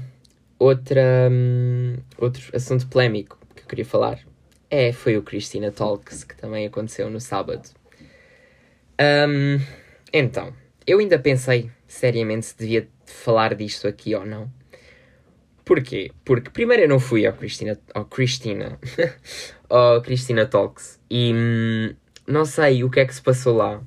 outra, 0.64 1.28
um, 1.30 1.97
outro 2.18 2.42
assunto 2.54 2.87
polémico 2.88 3.38
que 3.54 3.62
eu 3.62 3.66
queria 3.66 3.85
falar 3.85 4.18
é, 4.71 4.92
foi 4.92 5.16
o 5.16 5.23
Christina 5.23 5.71
Talks, 5.71 6.25
que 6.25 6.37
também 6.37 6.66
aconteceu 6.66 7.09
no 7.11 7.21
sábado. 7.21 7.68
Um, 9.00 9.61
então, 10.12 10.52
eu 10.87 10.99
ainda 10.99 11.18
pensei 11.18 11.71
seriamente 11.87 12.47
se 12.47 12.59
devia 12.59 12.88
falar 13.04 13.54
disto 13.54 13.87
aqui 13.87 14.14
ou 14.14 14.25
não. 14.25 14.50
Porquê? 15.64 16.11
Porque 16.25 16.50
primeiro 16.50 16.83
eu 16.83 16.88
não 16.88 17.00
fui 17.00 17.26
ao 17.26 17.33
Christina, 17.33 17.78
ao 17.94 18.04
Christina, 18.04 18.78
ao 19.68 20.02
Christina 20.02 20.47
Talks 20.47 21.00
e 21.11 21.33
hum, 21.35 21.94
não 22.26 22.44
sei 22.44 22.85
o 22.85 22.90
que 22.90 23.00
é 23.00 23.06
que 23.06 23.14
se 23.14 23.23
passou 23.23 23.56
lá. 23.56 23.83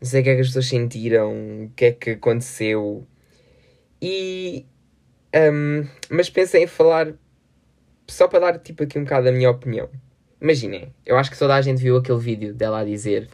Não 0.00 0.08
sei 0.08 0.20
o 0.20 0.24
que 0.24 0.30
é 0.30 0.34
que 0.34 0.40
as 0.42 0.48
pessoas 0.48 0.66
sentiram, 0.66 1.64
o 1.64 1.70
que 1.74 1.84
é 1.86 1.92
que 1.92 2.10
aconteceu. 2.10 3.06
E. 4.00 4.66
Um, 5.36 5.86
mas 6.08 6.30
pensei 6.30 6.62
em 6.62 6.66
falar 6.66 7.12
só 8.06 8.26
para 8.26 8.38
dar 8.38 8.58
tipo 8.58 8.84
aqui 8.84 8.98
um 8.98 9.04
bocado 9.04 9.28
a 9.28 9.32
minha 9.32 9.50
opinião. 9.50 9.90
Imaginem, 10.40 10.94
eu 11.04 11.18
acho 11.18 11.30
que 11.30 11.38
toda 11.38 11.54
a 11.54 11.60
gente 11.60 11.82
viu 11.82 11.96
aquele 11.96 12.18
vídeo 12.18 12.54
dela 12.54 12.80
a 12.80 12.84
dizer 12.84 13.28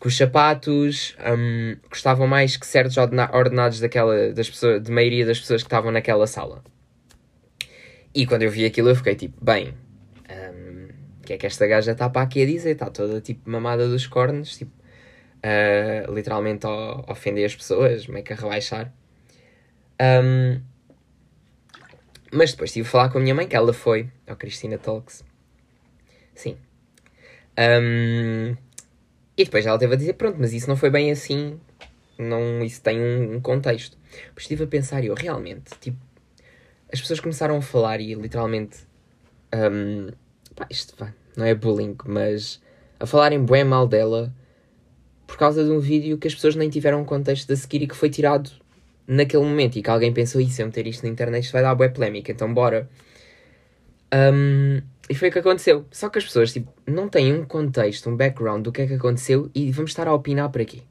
que 0.00 0.06
os 0.06 0.16
sapatos 0.16 1.14
um, 1.18 1.76
custavam 1.90 2.26
mais 2.26 2.56
que 2.56 2.66
certos 2.66 2.96
ordenados 2.96 3.80
daquela, 3.80 4.32
das 4.32 4.48
pessoas, 4.48 4.82
de 4.82 4.90
maioria 4.90 5.26
das 5.26 5.38
pessoas 5.38 5.62
que 5.62 5.66
estavam 5.66 5.90
naquela 5.90 6.26
sala. 6.26 6.62
E 8.14 8.26
quando 8.26 8.42
eu 8.42 8.50
vi 8.50 8.64
aquilo 8.64 8.88
eu 8.88 8.96
fiquei 8.96 9.14
tipo, 9.14 9.44
bem, 9.44 9.74
um, 10.30 10.88
o 11.18 11.22
que 11.22 11.34
é 11.34 11.36
que 11.36 11.46
esta 11.46 11.66
gaja 11.66 11.92
está 11.92 12.08
para 12.08 12.22
aqui 12.22 12.42
a 12.42 12.46
dizer? 12.46 12.70
Está 12.70 12.88
toda 12.90 13.20
tipo 13.20 13.48
mamada 13.48 13.88
dos 13.88 14.06
cornos, 14.06 14.56
tipo, 14.56 14.72
uh, 15.44 16.12
literalmente 16.14 16.66
a 16.66 17.12
ofender 17.12 17.44
as 17.44 17.54
pessoas, 17.54 18.06
meio 18.06 18.24
que 18.24 18.32
a 18.32 18.36
rebaixar. 18.36 18.92
Um, 20.00 20.60
mas 22.30 22.52
depois 22.52 22.72
tive 22.72 22.86
a 22.86 22.90
falar 22.90 23.08
com 23.10 23.18
a 23.18 23.20
minha 23.20 23.34
mãe, 23.34 23.46
que 23.46 23.56
ela 23.56 23.72
foi 23.72 24.08
ao 24.26 24.36
Cristina 24.36 24.78
Talks. 24.78 25.24
Sim. 26.34 26.56
Um, 27.58 28.56
e 29.36 29.44
depois 29.44 29.66
ela 29.66 29.78
teve 29.78 29.94
a 29.94 29.96
dizer, 29.96 30.14
pronto, 30.14 30.36
mas 30.38 30.52
isso 30.52 30.68
não 30.68 30.76
foi 30.76 30.90
bem 30.90 31.10
assim. 31.10 31.58
Não, 32.18 32.62
isso 32.62 32.80
tem 32.82 33.00
um, 33.00 33.36
um 33.36 33.40
contexto. 33.40 33.96
Depois 34.10 34.42
estive 34.42 34.64
a 34.64 34.66
pensar, 34.66 35.04
eu 35.04 35.14
realmente, 35.14 35.70
tipo, 35.80 35.98
as 36.92 37.00
pessoas 37.00 37.20
começaram 37.20 37.56
a 37.56 37.62
falar 37.62 38.00
e 38.00 38.14
literalmente. 38.14 38.78
Um, 39.52 40.10
pá, 40.54 40.66
isto 40.70 40.94
pá, 40.94 41.12
não 41.36 41.44
é 41.44 41.54
bullying, 41.54 41.96
mas 42.04 42.60
a 42.98 43.06
falarem 43.06 43.44
bem 43.44 43.64
mal 43.64 43.86
dela 43.86 44.32
por 45.26 45.36
causa 45.36 45.64
de 45.64 45.70
um 45.70 45.78
vídeo 45.78 46.18
que 46.18 46.28
as 46.28 46.34
pessoas 46.34 46.56
nem 46.56 46.68
tiveram 46.68 47.04
contexto 47.04 47.46
de 47.46 47.56
seguir 47.56 47.82
e 47.82 47.86
que 47.86 47.96
foi 47.96 48.10
tirado 48.10 48.50
naquele 49.10 49.42
momento 49.42 49.76
e 49.76 49.82
que 49.82 49.90
alguém 49.90 50.12
pensou, 50.12 50.40
isso, 50.40 50.62
eu 50.62 50.66
meter 50.66 50.86
isto 50.86 51.02
na 51.02 51.10
internet, 51.10 51.42
isto 51.42 51.52
vai 51.52 51.62
dar 51.62 51.74
boa 51.74 51.90
polémica, 51.90 52.30
então 52.30 52.52
bora. 52.54 52.88
Um, 54.14 54.80
e 55.08 55.14
foi 55.14 55.28
o 55.28 55.32
que 55.32 55.40
aconteceu. 55.40 55.84
Só 55.90 56.08
que 56.08 56.18
as 56.18 56.24
pessoas 56.24 56.52
tipo, 56.52 56.72
não 56.86 57.08
têm 57.08 57.32
um 57.34 57.44
contexto, 57.44 58.08
um 58.08 58.16
background 58.16 58.62
do 58.62 58.70
que 58.70 58.82
é 58.82 58.86
que 58.86 58.94
aconteceu 58.94 59.50
e 59.52 59.72
vamos 59.72 59.90
estar 59.90 60.06
a 60.06 60.14
opinar 60.14 60.48
por 60.50 60.60
aqui. 60.60 60.82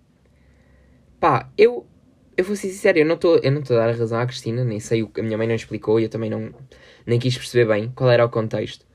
Pá, 1.20 1.50
eu, 1.58 1.88
eu 2.36 2.44
vou 2.44 2.56
ser 2.58 2.68
sincero, 2.70 3.00
eu 3.00 3.06
não 3.06 3.16
estou 3.16 3.38
a 3.38 3.80
dar 3.80 3.90
a 3.90 3.94
razão 3.94 4.20
à 4.20 4.26
Cristina, 4.26 4.66
nem 4.66 4.82
sei 4.82 5.02
o 5.02 5.08
que 5.08 5.22
a 5.22 5.24
minha 5.24 5.38
mãe 5.38 5.48
não 5.48 5.56
explicou 5.56 6.00
e 6.00 6.04
eu 6.04 6.10
também 6.10 6.30
não 6.30 6.54
nem 7.06 7.20
quis 7.20 7.38
perceber 7.38 7.66
bem 7.74 7.92
qual 7.96 8.10
era 8.12 8.26
o 8.26 8.30
contexto. 8.30 8.86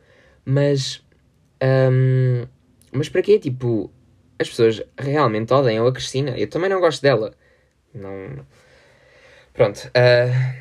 Mas. 0.45 1.03
Um, 1.63 2.47
mas 2.93 3.09
para 3.09 3.23
quê? 3.23 3.39
Tipo, 3.39 3.91
as 4.39 4.51
pessoas 4.51 4.83
realmente 4.99 5.53
odeiam 5.53 5.87
a 5.87 5.93
Cristina. 5.93 6.37
Eu 6.39 6.49
também 6.49 6.69
não 6.69 6.81
gosto 6.81 7.03
dela. 7.03 7.35
Não 7.95 8.45
Pronto, 9.55 9.89
uh, 9.89 10.55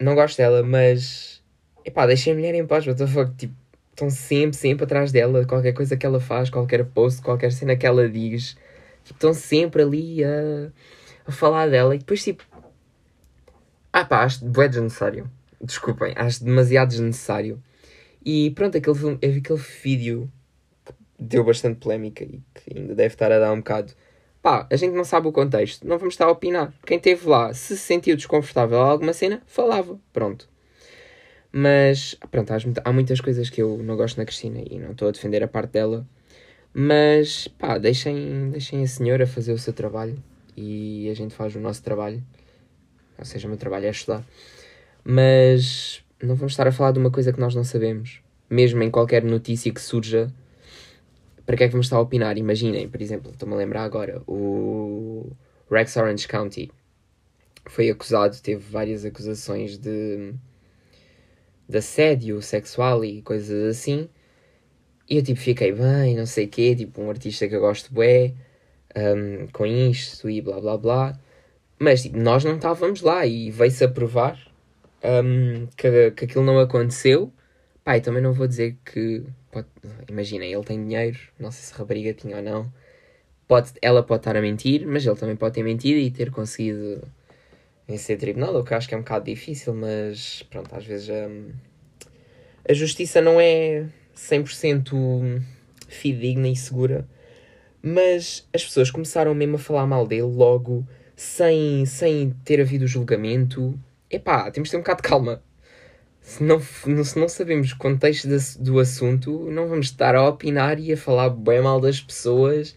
não 0.00 0.14
gosto 0.14 0.38
dela, 0.38 0.62
mas. 0.62 1.42
Epá, 1.84 2.06
deixem 2.06 2.32
a 2.32 2.36
mulher 2.36 2.54
em 2.54 2.66
paz, 2.66 2.84
fuck, 2.84 3.34
tipo, 3.36 3.54
estão 3.90 4.08
sempre, 4.08 4.56
sempre 4.56 4.84
atrás 4.84 5.12
dela, 5.12 5.44
qualquer 5.46 5.72
coisa 5.72 5.96
que 5.96 6.06
ela 6.06 6.18
faz, 6.18 6.48
qualquer 6.48 6.84
post, 6.86 7.20
qualquer 7.20 7.52
cena 7.52 7.76
que 7.76 7.86
ela 7.86 8.08
diz, 8.08 8.56
tipo, 9.04 9.16
estão 9.16 9.34
sempre 9.34 9.82
ali 9.82 10.24
a, 10.24 10.70
a 11.26 11.32
falar 11.32 11.68
dela 11.68 11.94
e 11.94 11.98
depois, 11.98 12.24
tipo. 12.24 12.42
Ah 13.92 14.04
pá, 14.04 14.24
acho 14.24 14.44
desnecessário. 14.44 15.30
Desculpem, 15.60 16.14
acho 16.16 16.42
demasiado 16.42 16.88
desnecessário. 16.88 17.62
E 18.24 18.50
pronto, 18.52 18.78
aquele, 18.78 19.14
aquele 19.16 19.60
vídeo 19.82 20.30
deu 21.18 21.44
bastante 21.44 21.80
polémica 21.80 22.24
e 22.24 22.40
que 22.54 22.78
ainda 22.78 22.94
deve 22.94 23.14
estar 23.14 23.30
a 23.30 23.38
dar 23.38 23.52
um 23.52 23.58
bocado 23.58 23.92
Pá, 24.48 24.66
a 24.70 24.76
gente 24.76 24.94
não 24.94 25.04
sabe 25.04 25.28
o 25.28 25.32
contexto, 25.32 25.86
não 25.86 25.98
vamos 25.98 26.14
estar 26.14 26.24
a 26.24 26.30
opinar. 26.30 26.72
Quem 26.86 26.96
esteve 26.96 27.28
lá, 27.28 27.52
se 27.52 27.76
se 27.76 27.82
sentiu 27.82 28.16
desconfortável 28.16 28.80
a 28.80 28.88
alguma 28.88 29.12
cena, 29.12 29.42
falava. 29.46 30.00
Pronto. 30.10 30.48
Mas, 31.52 32.16
pronto, 32.30 32.50
há 32.82 32.90
muitas 32.90 33.20
coisas 33.20 33.50
que 33.50 33.60
eu 33.60 33.76
não 33.82 33.94
gosto 33.94 34.16
na 34.16 34.24
Cristina 34.24 34.62
e 34.70 34.78
não 34.78 34.92
estou 34.92 35.06
a 35.06 35.10
defender 35.10 35.42
a 35.42 35.48
parte 35.48 35.72
dela. 35.72 36.08
Mas, 36.72 37.46
pá, 37.46 37.76
deixem, 37.76 38.48
deixem 38.50 38.82
a 38.82 38.86
senhora 38.86 39.26
fazer 39.26 39.52
o 39.52 39.58
seu 39.58 39.74
trabalho 39.74 40.16
e 40.56 41.10
a 41.10 41.14
gente 41.14 41.34
faz 41.34 41.54
o 41.54 41.60
nosso 41.60 41.82
trabalho. 41.82 42.24
Ou 43.18 43.26
seja, 43.26 43.46
o 43.46 43.50
meu 43.50 43.58
trabalho 43.58 43.84
é 43.84 43.90
estudar. 43.90 44.24
Mas 45.04 46.02
não 46.22 46.34
vamos 46.34 46.54
estar 46.54 46.66
a 46.66 46.72
falar 46.72 46.92
de 46.92 46.98
uma 46.98 47.10
coisa 47.10 47.34
que 47.34 47.40
nós 47.40 47.54
não 47.54 47.64
sabemos. 47.64 48.22
Mesmo 48.48 48.82
em 48.82 48.90
qualquer 48.90 49.22
notícia 49.22 49.70
que 49.70 49.80
surja, 49.82 50.32
para 51.48 51.56
que 51.56 51.64
é 51.64 51.66
que 51.66 51.72
vamos 51.72 51.86
estar 51.86 51.96
a 51.96 52.00
opinar? 52.00 52.36
Imaginem, 52.36 52.90
por 52.90 53.00
exemplo, 53.00 53.30
estou-me 53.30 53.54
a 53.54 53.56
lembrar 53.56 53.82
agora, 53.82 54.22
o 54.26 55.32
Rex 55.70 55.96
Orange 55.96 56.28
County 56.28 56.70
foi 57.64 57.88
acusado, 57.88 58.38
teve 58.42 58.62
várias 58.70 59.02
acusações 59.02 59.78
de, 59.78 60.34
de 61.66 61.78
assédio 61.78 62.42
sexual 62.42 63.02
e 63.02 63.22
coisas 63.22 63.78
assim. 63.78 64.10
E 65.08 65.16
eu 65.16 65.22
tipo 65.22 65.40
fiquei 65.40 65.72
bem, 65.72 66.14
não 66.14 66.26
sei 66.26 66.44
o 66.44 66.48
quê, 66.48 66.76
tipo 66.76 67.00
um 67.00 67.08
artista 67.08 67.48
que 67.48 67.56
eu 67.56 67.60
gosto 67.60 67.94
bué, 67.94 68.34
um, 68.94 69.46
com 69.46 69.64
isto 69.64 70.28
e 70.28 70.42
blá 70.42 70.60
blá 70.60 70.76
blá. 70.76 71.18
Mas 71.78 72.02
tipo, 72.02 72.18
nós 72.18 72.44
não 72.44 72.56
estávamos 72.56 73.00
lá 73.00 73.24
e 73.24 73.50
veio-se 73.50 73.84
a 73.84 73.88
provar 73.88 74.38
um, 75.02 75.66
que, 75.68 76.10
que 76.10 76.24
aquilo 76.26 76.44
não 76.44 76.58
aconteceu. 76.58 77.32
Pai, 77.88 78.02
também 78.02 78.22
não 78.22 78.34
vou 78.34 78.46
dizer 78.46 78.76
que 78.84 79.24
Pode, 79.50 79.66
imaginem, 80.10 80.52
ele 80.52 80.62
tem 80.62 80.78
dinheiro, 80.86 81.18
não 81.38 81.50
sei 81.50 81.62
se 81.62 81.72
a 81.72 81.78
rapariga 81.78 82.12
tinha 82.12 82.36
ou 82.36 82.42
não. 82.42 82.70
Pode, 83.46 83.72
ela 83.80 84.02
pode 84.02 84.20
estar 84.20 84.36
a 84.36 84.42
mentir, 84.42 84.86
mas 84.86 85.06
ele 85.06 85.16
também 85.16 85.34
pode 85.34 85.54
ter 85.54 85.62
mentido 85.62 85.96
e 85.96 86.10
ter 86.10 86.30
conseguido 86.30 87.00
vencer 87.88 88.18
tribunal, 88.18 88.54
o 88.56 88.62
que 88.62 88.74
eu 88.74 88.76
acho 88.76 88.86
que 88.86 88.94
é 88.94 88.98
um 88.98 89.00
bocado 89.00 89.24
difícil, 89.24 89.72
mas 89.72 90.42
pronto, 90.50 90.76
às 90.76 90.84
vezes 90.84 91.08
um, 91.08 91.50
a 92.68 92.74
justiça 92.74 93.22
não 93.22 93.40
é 93.40 93.86
100% 94.14 95.42
fidedigna 95.88 96.48
e 96.48 96.56
segura. 96.56 97.08
Mas 97.82 98.46
as 98.52 98.62
pessoas 98.64 98.90
começaram 98.90 99.34
mesmo 99.34 99.56
a 99.56 99.58
falar 99.58 99.86
mal 99.86 100.06
dele 100.06 100.24
logo, 100.24 100.86
sem, 101.16 101.86
sem 101.86 102.34
ter 102.44 102.60
havido 102.60 102.86
julgamento. 102.86 103.80
Epá, 104.10 104.50
temos 104.50 104.68
de 104.68 104.72
ter 104.72 104.76
um 104.76 104.80
bocado 104.80 105.00
de 105.00 105.08
calma 105.08 105.42
se 106.28 106.44
não, 106.44 106.60
se 106.60 107.18
não 107.18 107.26
sabemos 107.26 107.72
o 107.72 107.78
contexto 107.78 108.28
do 108.60 108.78
assunto, 108.78 109.50
não 109.50 109.66
vamos 109.66 109.86
estar 109.86 110.14
a 110.14 110.28
opinar 110.28 110.78
e 110.78 110.92
a 110.92 110.96
falar 110.96 111.30
bem 111.30 111.62
mal 111.62 111.80
das 111.80 112.02
pessoas 112.02 112.76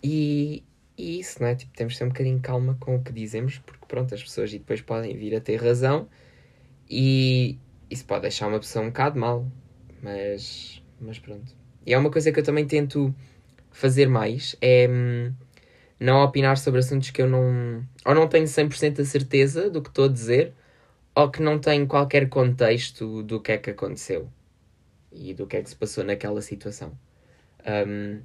e, 0.00 0.62
e 0.96 1.18
isso, 1.18 1.42
não 1.42 1.48
é? 1.48 1.56
Tipo, 1.56 1.72
temos 1.76 1.94
de 1.94 1.98
ter 1.98 2.04
um 2.04 2.08
bocadinho 2.08 2.40
calma 2.40 2.76
com 2.78 2.94
o 2.94 3.02
que 3.02 3.12
dizemos, 3.12 3.58
porque 3.58 3.84
pronto, 3.88 4.14
as 4.14 4.22
pessoas 4.22 4.52
e 4.52 4.60
depois 4.60 4.80
podem 4.80 5.16
vir 5.16 5.34
a 5.34 5.40
ter 5.40 5.56
razão 5.56 6.08
e 6.88 7.58
isso 7.90 8.04
pode 8.04 8.22
deixar 8.22 8.46
uma 8.46 8.60
pessoa 8.60 8.84
um 8.84 8.88
bocado 8.88 9.18
mal. 9.18 9.44
Mas, 10.00 10.80
mas 11.00 11.18
pronto. 11.18 11.52
E 11.84 11.92
é 11.92 11.98
uma 11.98 12.12
coisa 12.12 12.30
que 12.30 12.38
eu 12.38 12.44
também 12.44 12.64
tento 12.64 13.12
fazer 13.72 14.08
mais, 14.08 14.54
é 14.60 14.88
hum, 14.88 15.32
não 15.98 16.22
opinar 16.22 16.56
sobre 16.56 16.78
assuntos 16.78 17.10
que 17.10 17.20
eu 17.20 17.28
não... 17.28 17.84
Ou 18.06 18.14
não 18.14 18.28
tenho 18.28 18.46
100% 18.46 19.00
a 19.00 19.04
certeza 19.04 19.68
do 19.68 19.82
que 19.82 19.88
estou 19.88 20.04
a 20.04 20.08
dizer, 20.08 20.54
ou 21.18 21.28
que 21.28 21.42
não 21.42 21.58
tenho 21.58 21.84
qualquer 21.84 22.28
contexto 22.28 23.24
do 23.24 23.40
que 23.40 23.50
é 23.50 23.58
que 23.58 23.70
aconteceu. 23.70 24.28
E 25.10 25.34
do 25.34 25.48
que 25.48 25.56
é 25.56 25.62
que 25.62 25.68
se 25.68 25.74
passou 25.74 26.04
naquela 26.04 26.40
situação. 26.40 26.96
Um, 27.66 28.20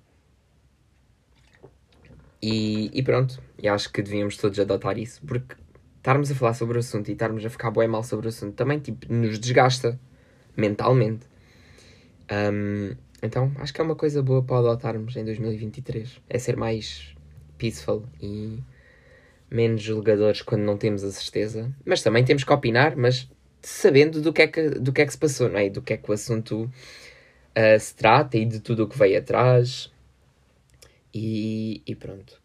e, 2.40 2.92
e, 2.94 3.02
pronto, 3.02 3.42
e 3.58 3.68
acho 3.68 3.92
que 3.92 4.00
devíamos 4.04 4.38
todos 4.38 4.60
adotar 4.60 5.00
isso, 5.00 5.24
porque 5.26 5.56
estarmos 5.98 6.30
a 6.30 6.36
falar 6.36 6.54
sobre 6.54 6.78
o 6.78 6.82
assunto 6.82 7.10
e 7.10 7.14
estarmos 7.14 7.44
a 7.44 7.50
ficar 7.50 7.72
bem 7.72 7.88
mal 7.88 8.04
sobre 8.04 8.28
o 8.28 8.30
assunto 8.30 8.54
também 8.54 8.78
tipo, 8.78 9.12
nos 9.12 9.40
desgasta 9.40 10.00
mentalmente. 10.56 11.26
Um, 12.32 12.96
então 13.24 13.52
acho 13.56 13.74
que 13.74 13.82
é 13.82 13.84
uma 13.84 13.96
coisa 13.96 14.22
boa 14.22 14.44
para 14.44 14.60
adotarmos 14.60 15.16
em 15.16 15.26
2023. 15.26 16.22
É 16.30 16.38
ser 16.38 16.56
mais 16.58 17.16
peaceful 17.58 18.06
e 18.22 18.62
menos 19.54 19.82
julgadores 19.82 20.42
quando 20.42 20.64
não 20.64 20.78
temos 20.78 21.04
a 21.04 21.12
certeza. 21.12 21.72
Mas 21.86 22.02
também 22.02 22.26
temos 22.26 22.44
que 22.44 22.52
opinar, 22.52 22.98
mas 22.98 23.30
sabendo 23.62 24.22
do 24.22 24.34
que 24.34 24.42
é 24.42 24.48
que, 24.48 24.70
do 24.70 24.92
que, 24.92 25.02
é 25.02 25.06
que 25.06 25.12
se 25.12 25.18
passou, 25.18 25.48
não 25.48 25.60
é? 25.60 25.70
Do 25.70 25.82
que 25.82 25.94
é 25.94 25.98
que 25.98 26.10
o 26.10 26.14
assunto 26.14 26.64
uh, 26.64 27.80
se 27.80 27.96
trata 27.96 28.38
e 28.38 28.46
de 28.46 28.60
tudo 28.60 28.84
o 28.84 28.88
que 28.88 28.98
veio 28.98 29.20
atrás. 29.20 29.92
E, 31.14 31.84
e 31.86 31.96
pronto. 31.96 32.42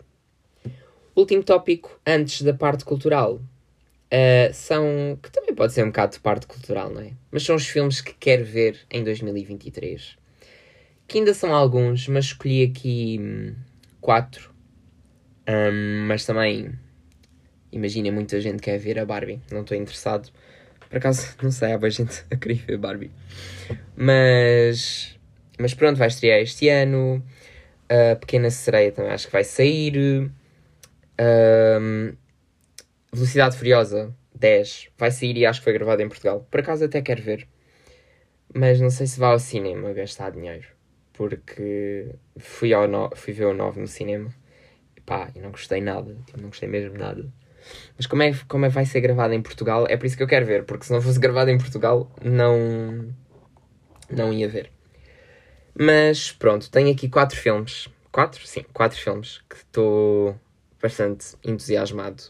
Último 1.17 1.43
tópico, 1.43 1.99
antes 2.07 2.43
da 2.43 2.53
parte 2.53 2.85
cultural, 2.85 3.37
uh, 3.37 4.53
são. 4.53 5.19
que 5.23 5.33
também 5.33 5.55
pode 5.55 5.73
ser 5.73 5.83
um 5.85 5.89
bocado 5.89 6.13
de 6.13 6.21
parte 6.21 6.47
cultural, 6.47 6.91
não 6.91 7.01
é? 7.01 7.13
Mas 7.31 7.43
são 7.43 7.57
os 7.57 7.67
filmes 7.67 8.03
que 8.03 8.13
quero 8.15 8.45
ver 8.45 8.79
em 8.91 9.03
2023. 9.03 10.17
Que 11.07 11.19
ainda 11.19 11.33
são 11.33 11.55
alguns, 11.55 12.07
mas 12.07 12.27
escolhi 12.27 12.65
aqui 12.65 13.19
hum, 13.19 13.55
quatro. 13.99 14.53
Um, 15.49 16.07
mas 16.07 16.27
também, 16.27 16.79
imagina, 17.73 18.11
muita 18.13 18.41
gente 18.41 18.63
quer 18.63 18.79
ver 18.79 18.99
a 18.99 19.05
Barbie. 19.05 19.41
Não 19.51 19.63
estou 19.63 19.77
interessado. 19.77 20.31
Por 20.89 20.99
acaso, 20.99 21.35
não 21.43 21.51
sei, 21.51 21.73
há 21.73 21.89
gente 21.89 22.25
a 22.31 22.37
querer 22.37 22.55
ver 22.67 22.79
Barbie. 22.79 23.11
Mas. 23.97 25.19
Mas 25.59 25.75
pronto, 25.75 25.97
vai 25.97 26.09
estrear 26.09 26.41
este 26.41 26.69
ano. 26.69 27.25
A 27.89 28.17
Pequena 28.17 28.51
Sereia 28.51 28.93
também 28.93 29.13
acho 29.13 29.27
que 29.27 29.33
vai 29.33 29.45
sair. 29.45 30.31
Um, 31.21 32.13
Velocidade 33.13 33.57
Furiosa 33.57 34.15
10 34.35 34.91
vai 34.97 35.11
sair 35.11 35.37
e 35.37 35.47
acho 35.47 35.61
que 35.61 35.65
foi 35.65 35.73
gravado 35.73 36.03
em 36.03 36.09
Portugal. 36.09 36.47
Por 36.51 36.61
acaso 36.61 36.85
até 36.85 37.03
quero 37.03 37.23
ver. 37.23 37.49
Mas 38.55 38.81
não 38.81 38.91
sei 38.91 39.07
se 39.07 39.19
vá 39.19 39.29
ao 39.29 39.39
cinema 39.39 39.93
gastar 39.93 40.31
dinheiro. 40.31 40.67
Porque 41.13 42.15
fui, 42.39 42.73
ao 42.73 42.87
no... 42.87 43.11
fui 43.17 43.33
ver 43.33 43.47
o 43.47 43.55
9 43.55 43.81
no 43.81 43.89
cinema. 43.89 44.31
E 44.97 45.01
pá, 45.01 45.31
e 45.35 45.41
não 45.41 45.51
gostei 45.51 45.81
nada. 45.81 46.17
Tipo, 46.27 46.41
não 46.41 46.49
gostei 46.49 46.69
mesmo 46.69 46.97
nada. 46.97 47.29
Mas 47.97 48.07
como 48.07 48.23
é, 48.23 48.33
como 48.47 48.67
é 48.67 48.69
vai 48.69 48.87
ser 48.87 49.01
gravado 49.01 49.35
em 49.35 49.43
Portugal? 49.43 49.87
É 49.89 49.97
por 49.97 50.07
isso 50.07 50.17
que 50.17 50.23
eu 50.23 50.27
quero 50.27 50.47
ver. 50.47 50.65
Porque 50.65 50.85
se 50.85 50.93
não 50.93 51.01
fosse 51.01 51.19
gravado 51.19 51.51
em 51.51 51.59
Portugal, 51.59 52.11
não. 52.23 53.15
Não 54.11 54.33
ia 54.33 54.49
ver. 54.49 54.71
Mas 55.75 56.33
pronto, 56.33 56.71
tenho 56.71 56.91
aqui 56.91 57.09
quatro 57.09 57.39
filmes. 57.39 57.89
Quatro? 58.11 58.47
Sim, 58.47 58.65
quatro 58.73 58.99
filmes 58.99 59.41
que 59.49 59.57
estou 59.57 60.39
bastante 60.81 61.37
entusiasmado. 61.45 62.25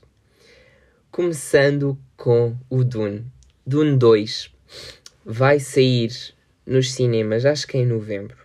Começando 1.10 1.98
com 2.16 2.56
o 2.68 2.84
Dune. 2.84 3.24
Dune 3.66 3.96
2 3.96 4.54
vai 5.24 5.60
sair 5.60 6.10
nos 6.66 6.92
cinemas, 6.92 7.46
acho 7.46 7.66
que 7.66 7.76
é 7.76 7.80
em 7.80 7.86
novembro. 7.86 8.36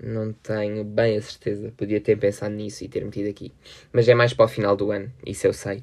Não 0.00 0.32
tenho 0.32 0.84
bem 0.84 1.16
a 1.16 1.22
certeza. 1.22 1.72
Podia 1.76 2.00
ter 2.00 2.16
pensado 2.16 2.54
nisso 2.54 2.84
e 2.84 2.88
ter 2.88 3.04
metido 3.04 3.28
aqui. 3.28 3.52
Mas 3.92 4.08
é 4.08 4.14
mais 4.14 4.32
para 4.32 4.44
o 4.44 4.48
final 4.48 4.76
do 4.76 4.90
ano, 4.90 5.12
isso 5.26 5.46
eu 5.46 5.52
sei. 5.52 5.82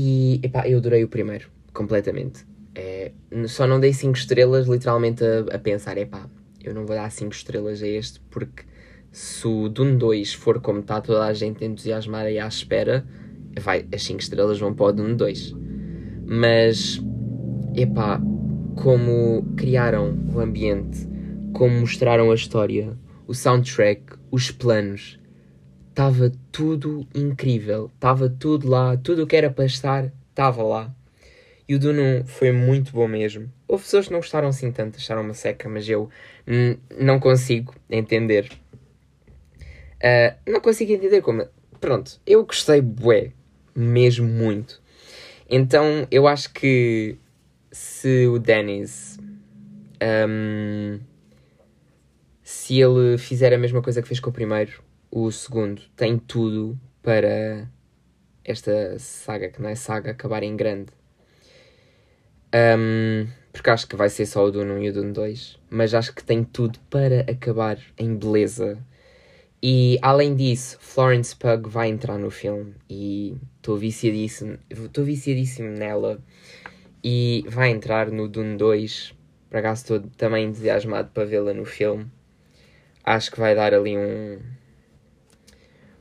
E 0.00 0.38
epá, 0.44 0.68
eu 0.68 0.78
adorei 0.78 1.02
o 1.02 1.08
primeiro, 1.08 1.48
completamente. 1.74 2.46
É, 2.72 3.10
só 3.48 3.66
não 3.66 3.80
dei 3.80 3.92
5 3.92 4.16
estrelas, 4.16 4.68
literalmente 4.68 5.24
a, 5.24 5.56
a 5.56 5.58
pensar: 5.58 5.98
epá, 5.98 6.30
eu 6.62 6.72
não 6.72 6.86
vou 6.86 6.94
dar 6.94 7.10
5 7.10 7.34
estrelas 7.34 7.82
a 7.82 7.88
este 7.88 8.20
porque 8.30 8.62
se 9.10 9.44
o 9.48 9.68
Dune 9.68 9.96
2 9.96 10.34
for 10.34 10.60
como 10.60 10.78
está 10.78 11.00
toda 11.00 11.26
a 11.26 11.32
gente 11.32 11.64
entusiasmada 11.64 12.30
e 12.30 12.38
à 12.38 12.46
espera, 12.46 13.04
vai, 13.58 13.86
as 13.92 14.04
5 14.04 14.20
estrelas 14.20 14.60
vão 14.60 14.72
para 14.72 14.86
o 14.86 14.92
Dune 14.92 15.16
2. 15.16 15.56
Mas, 16.24 17.02
epá, 17.74 18.22
como 18.76 19.52
criaram 19.56 20.16
o 20.32 20.38
ambiente, 20.38 21.08
como 21.52 21.80
mostraram 21.80 22.30
a 22.30 22.36
história, 22.36 22.96
o 23.26 23.34
soundtrack, 23.34 24.04
os 24.30 24.52
planos, 24.52 25.17
estava 25.98 26.30
tudo 26.52 27.04
incrível. 27.12 27.90
Estava 27.92 28.28
tudo 28.28 28.68
lá, 28.68 28.96
tudo 28.96 29.24
o 29.24 29.26
que 29.26 29.34
era 29.34 29.50
para 29.50 29.64
estar, 29.64 30.12
estava 30.30 30.62
lá. 30.62 30.94
E 31.68 31.74
o 31.74 31.78
Dune 31.78 32.22
foi 32.24 32.52
muito 32.52 32.92
bom 32.92 33.08
mesmo. 33.08 33.52
Houve 33.66 33.82
pessoas 33.82 34.06
que 34.06 34.12
não 34.12 34.20
gostaram 34.20 34.46
assim 34.46 34.70
tanto, 34.70 34.96
acharam 34.96 35.22
uma 35.22 35.34
seca, 35.34 35.68
mas 35.68 35.88
eu 35.88 36.08
não 36.96 37.18
consigo 37.18 37.74
entender. 37.90 38.48
Uh, 39.96 40.38
não 40.48 40.60
consigo 40.60 40.92
entender 40.92 41.20
como. 41.20 41.48
Pronto, 41.80 42.20
eu 42.24 42.44
gostei, 42.46 42.80
bué, 42.80 43.32
mesmo 43.74 44.26
muito. 44.26 44.80
Então 45.50 46.06
eu 46.12 46.28
acho 46.28 46.52
que 46.52 47.16
se 47.72 48.28
o 48.28 48.38
Dennis. 48.38 49.18
Um, 50.00 51.00
se 52.44 52.80
ele 52.80 53.18
fizer 53.18 53.52
a 53.52 53.58
mesma 53.58 53.82
coisa 53.82 54.00
que 54.00 54.06
fez 54.06 54.20
com 54.20 54.30
o 54.30 54.32
primeiro, 54.32 54.80
o 55.10 55.30
segundo 55.30 55.82
tem 55.96 56.18
tudo 56.18 56.78
para 57.02 57.68
esta 58.44 58.98
saga, 58.98 59.48
que 59.48 59.60
não 59.60 59.68
é 59.68 59.74
saga, 59.74 60.10
acabar 60.10 60.42
em 60.42 60.56
grande. 60.56 60.92
Um, 62.54 63.26
porque 63.52 63.70
acho 63.70 63.86
que 63.86 63.96
vai 63.96 64.08
ser 64.08 64.26
só 64.26 64.44
o 64.44 64.50
Dune 64.50 64.72
1 64.72 64.82
e 64.82 64.88
o 64.88 64.92
Dune 64.92 65.12
2, 65.12 65.58
mas 65.68 65.94
acho 65.94 66.14
que 66.14 66.24
tem 66.24 66.44
tudo 66.44 66.78
para 66.90 67.20
acabar 67.30 67.78
em 67.98 68.16
beleza. 68.16 68.78
E 69.62 69.98
além 70.00 70.36
disso, 70.36 70.78
Florence 70.80 71.34
Pugh 71.34 71.68
vai 71.68 71.88
entrar 71.88 72.18
no 72.18 72.30
filme 72.30 72.74
e 72.88 73.36
estou 73.56 73.76
viciadíssimo, 73.76 74.58
estou 74.70 75.04
viciadíssimo 75.04 75.70
nela 75.70 76.20
e 77.02 77.44
vai 77.48 77.70
entrar 77.70 78.10
no 78.10 78.28
Dune 78.28 78.56
2. 78.56 79.14
Por 79.50 79.56
acaso 79.56 79.82
estou 79.82 80.10
também 80.16 80.46
entusiasmado 80.46 81.10
para 81.12 81.24
vê-la 81.24 81.52
no 81.52 81.64
filme. 81.64 82.06
Acho 83.02 83.30
que 83.30 83.40
vai 83.40 83.54
dar 83.54 83.74
ali 83.74 83.96
um. 83.96 84.38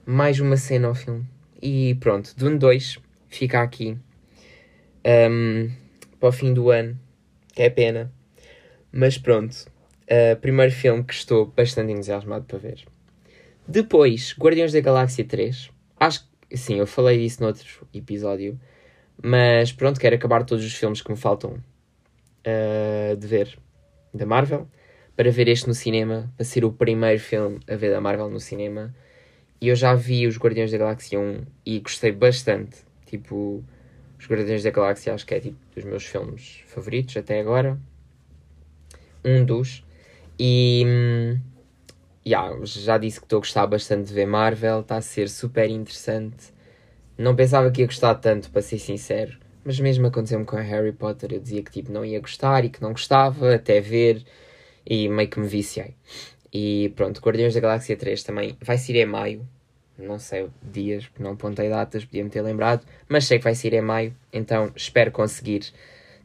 Mais 0.07 0.39
uma 0.39 0.55
cena 0.55 0.87
ao 0.87 0.95
filme. 0.95 1.25
E 1.61 1.95
pronto, 1.95 2.33
Dune 2.37 2.57
2 2.57 2.97
fica 3.27 3.61
aqui. 3.61 3.97
Um, 5.05 5.69
para 6.17 6.29
o 6.29 6.31
fim 6.31 6.53
do 6.53 6.69
ano, 6.69 6.97
que 7.53 7.61
é 7.61 7.69
pena. 7.69 8.09
Mas 8.89 9.17
pronto, 9.17 9.53
uh, 9.53 10.39
primeiro 10.39 10.71
filme 10.71 11.03
que 11.03 11.13
estou 11.13 11.47
bastante 11.47 11.91
entusiasmado 11.91 12.45
para 12.45 12.57
ver. 12.57 12.85
Depois, 13.67 14.33
Guardiões 14.39 14.71
da 14.71 14.79
Galáxia 14.79 15.25
3. 15.25 15.69
Acho 15.99 16.25
que, 16.49 16.57
sim, 16.57 16.79
eu 16.79 16.87
falei 16.87 17.19
disso 17.19 17.41
no 17.41 17.47
outro 17.47 17.85
episódio. 17.93 18.57
Mas 19.21 19.73
pronto, 19.73 19.99
quero 19.99 20.15
acabar 20.15 20.45
todos 20.45 20.63
os 20.63 20.73
filmes 20.73 21.01
que 21.01 21.11
me 21.11 21.17
faltam 21.17 21.61
uh, 22.45 23.15
de 23.17 23.27
ver 23.27 23.59
da 24.13 24.25
Marvel. 24.25 24.69
Para 25.17 25.31
ver 25.31 25.49
este 25.49 25.67
no 25.67 25.73
cinema, 25.73 26.31
para 26.37 26.45
ser 26.45 26.63
o 26.63 26.71
primeiro 26.71 27.19
filme 27.19 27.59
a 27.67 27.75
ver 27.75 27.91
da 27.91 27.99
Marvel 27.99 28.29
no 28.29 28.39
cinema. 28.39 28.95
Eu 29.61 29.75
já 29.75 29.95
vi 29.95 30.27
os 30.27 30.37
Guardiões 30.37 30.71
da 30.71 30.77
Galáxia 30.77 31.19
1 31.19 31.43
e 31.65 31.79
gostei 31.79 32.11
bastante. 32.11 32.77
Tipo, 33.05 33.63
os 34.19 34.27
Guardiões 34.27 34.63
da 34.63 34.69
Galáxia 34.69 35.13
acho 35.13 35.25
que 35.25 35.33
é 35.33 35.39
tipo 35.39 35.57
dos 35.75 35.83
meus 35.83 36.05
filmes 36.05 36.61
favoritos 36.67 37.17
até 37.17 37.39
agora. 37.39 37.79
Um 39.25 39.43
dos. 39.43 39.83
E 40.39 40.83
hum, 40.85 41.39
yeah, 42.25 42.55
já 42.63 42.97
disse 42.97 43.19
que 43.19 43.25
estou 43.25 43.37
a 43.37 43.39
gostar 43.39 43.65
bastante 43.65 44.07
de 44.07 44.13
ver 44.13 44.27
Marvel, 44.27 44.81
está 44.81 44.97
a 44.97 45.01
ser 45.01 45.29
super 45.29 45.69
interessante. 45.69 46.53
Não 47.17 47.35
pensava 47.35 47.71
que 47.71 47.81
ia 47.81 47.87
gostar 47.87 48.15
tanto, 48.15 48.51
para 48.51 48.61
ser 48.61 48.77
sincero. 48.77 49.37
Mas 49.65 49.79
mesmo 49.79 50.07
aconteceu-me 50.07 50.45
com 50.45 50.55
Harry 50.55 50.91
Potter, 50.91 51.33
eu 51.33 51.39
dizia 51.39 51.63
que 51.63 51.71
tipo 51.71 51.91
não 51.91 52.05
ia 52.05 52.19
gostar 52.19 52.63
e 52.63 52.69
que 52.69 52.81
não 52.81 52.91
gostava, 52.91 53.55
até 53.55 53.81
ver, 53.81 54.23
e 54.85 55.09
meio 55.09 55.29
que 55.29 55.39
me 55.39 55.47
viciei. 55.47 55.95
E 56.59 56.91
pronto, 56.95 57.21
Guardiões 57.21 57.53
da 57.53 57.59
Galáxia 57.59 57.95
3 57.95 58.23
também 58.23 58.57
vai 58.59 58.79
ser 58.79 58.95
em 58.95 59.05
maio, 59.05 59.47
não 59.95 60.17
sei 60.17 60.49
dias, 60.63 61.07
não 61.19 61.33
apontei 61.33 61.69
datas, 61.69 62.03
podia-me 62.03 62.31
ter 62.31 62.41
lembrado, 62.41 62.83
mas 63.07 63.25
sei 63.25 63.37
que 63.37 63.43
vai 63.43 63.53
sair 63.53 63.75
em 63.75 63.81
maio, 63.81 64.11
então 64.33 64.71
espero 64.75 65.11
conseguir 65.11 65.71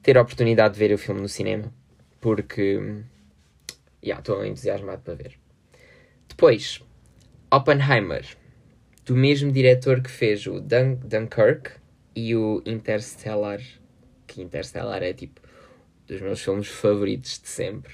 ter 0.03 0.17
a 0.17 0.23
oportunidade 0.23 0.73
de 0.73 0.81
ver 0.81 0.95
o 0.95 0.97
filme 0.97 1.21
no 1.21 1.29
cinema, 1.29 1.71
porque 2.19 3.03
já 4.03 4.21
estou 4.21 4.43
entusiasmado 4.43 5.03
para 5.03 5.13
ver. 5.17 5.39
Depois, 6.27 6.83
Oppenheimer, 7.53 8.25
do 9.05 9.15
mesmo 9.15 9.53
diretor 9.53 10.01
que 10.01 10.11
fez 10.11 10.47
o 10.47 10.61
Dun 10.61 10.95
Dunkirk 10.95 11.73
e 12.17 12.35
o 12.35 12.63
Interstellar, 12.65 13.61
que 14.27 14.41
Interstellar 14.41 15.03
é 15.03 15.13
tipo 15.13 15.43
dos 16.07 16.23
meus 16.23 16.41
filmes 16.41 16.69
favoritos 16.69 17.39
de 17.39 17.49
sempre. 17.49 17.93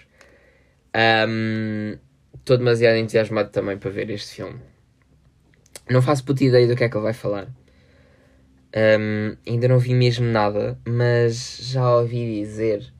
Estou 2.38 2.56
demasiado 2.56 2.96
entusiasmado 2.96 3.50
também 3.50 3.76
para 3.76 3.90
ver 3.90 4.10
este 4.10 4.36
filme. 4.36 4.58
Não 5.90 6.02
faço 6.02 6.24
puta 6.24 6.44
ideia 6.44 6.66
do 6.66 6.76
que 6.76 6.84
é 6.84 6.88
que 6.88 6.96
ele 6.96 7.04
vai 7.04 7.12
falar. 7.12 7.48
Um, 8.76 9.36
ainda 9.46 9.68
não 9.68 9.78
vi 9.78 9.94
mesmo 9.94 10.26
nada, 10.26 10.78
mas 10.86 11.58
já 11.62 11.96
ouvi 11.96 12.40
dizer 12.40 12.92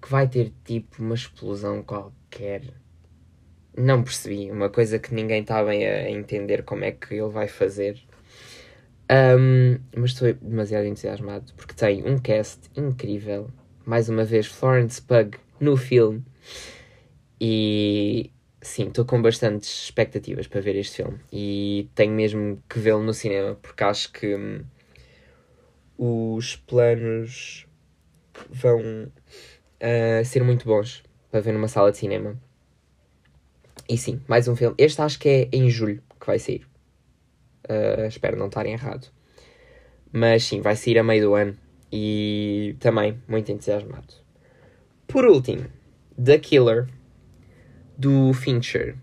que 0.00 0.10
vai 0.10 0.28
ter 0.28 0.52
tipo 0.64 1.02
uma 1.02 1.14
explosão 1.14 1.82
qualquer. 1.82 2.62
Não 3.76 4.02
percebi, 4.02 4.50
uma 4.50 4.68
coisa 4.68 4.98
que 4.98 5.14
ninguém 5.14 5.40
está 5.40 5.64
bem 5.64 5.86
a 5.86 6.10
entender 6.10 6.62
como 6.62 6.84
é 6.84 6.92
que 6.92 7.14
ele 7.14 7.30
vai 7.30 7.48
fazer. 7.48 7.98
Um, 9.10 9.78
mas 9.96 10.10
estou 10.10 10.32
demasiado 10.34 10.84
entusiasmado 10.86 11.52
porque 11.54 11.74
tem 11.74 12.06
um 12.06 12.18
cast 12.18 12.70
incrível. 12.76 13.50
Mais 13.86 14.08
uma 14.08 14.24
vez, 14.24 14.46
Florence 14.46 15.00
Pug 15.00 15.38
no 15.58 15.76
filme. 15.76 16.22
E 17.40 18.30
sim, 18.60 18.88
estou 18.88 19.04
com 19.04 19.20
bastantes 19.20 19.84
expectativas 19.84 20.46
para 20.46 20.60
ver 20.60 20.76
este 20.76 20.96
filme. 20.96 21.18
E 21.32 21.88
tenho 21.94 22.12
mesmo 22.12 22.62
que 22.68 22.78
vê-lo 22.78 23.02
no 23.02 23.14
cinema 23.14 23.56
porque 23.60 23.84
acho 23.84 24.12
que 24.12 24.34
hum, 24.34 24.64
os 25.98 26.56
planos 26.56 27.66
vão 28.50 28.80
uh, 28.80 30.24
ser 30.24 30.42
muito 30.42 30.64
bons 30.64 31.02
para 31.30 31.40
ver 31.40 31.52
numa 31.52 31.68
sala 31.68 31.90
de 31.90 31.98
cinema. 31.98 32.36
E 33.88 33.98
sim, 33.98 34.20
mais 34.28 34.46
um 34.46 34.54
filme. 34.54 34.74
Este 34.78 35.02
acho 35.02 35.18
que 35.18 35.28
é 35.28 35.48
em 35.52 35.68
julho 35.68 36.02
que 36.18 36.26
vai 36.26 36.38
sair. 36.38 36.66
Uh, 37.68 38.06
espero 38.06 38.36
não 38.36 38.46
estar 38.46 38.66
errado. 38.66 39.08
Mas 40.12 40.44
sim, 40.44 40.60
vai 40.60 40.76
sair 40.76 40.98
a 40.98 41.02
meio 41.02 41.22
do 41.22 41.34
ano. 41.34 41.56
E 41.92 42.76
também 42.78 43.20
muito 43.26 43.50
entusiasmado. 43.50 44.14
Por 45.08 45.24
último, 45.24 45.66
The 46.22 46.38
Killer, 46.38 46.86
do 48.00 48.32
Fincher. 48.32 48.96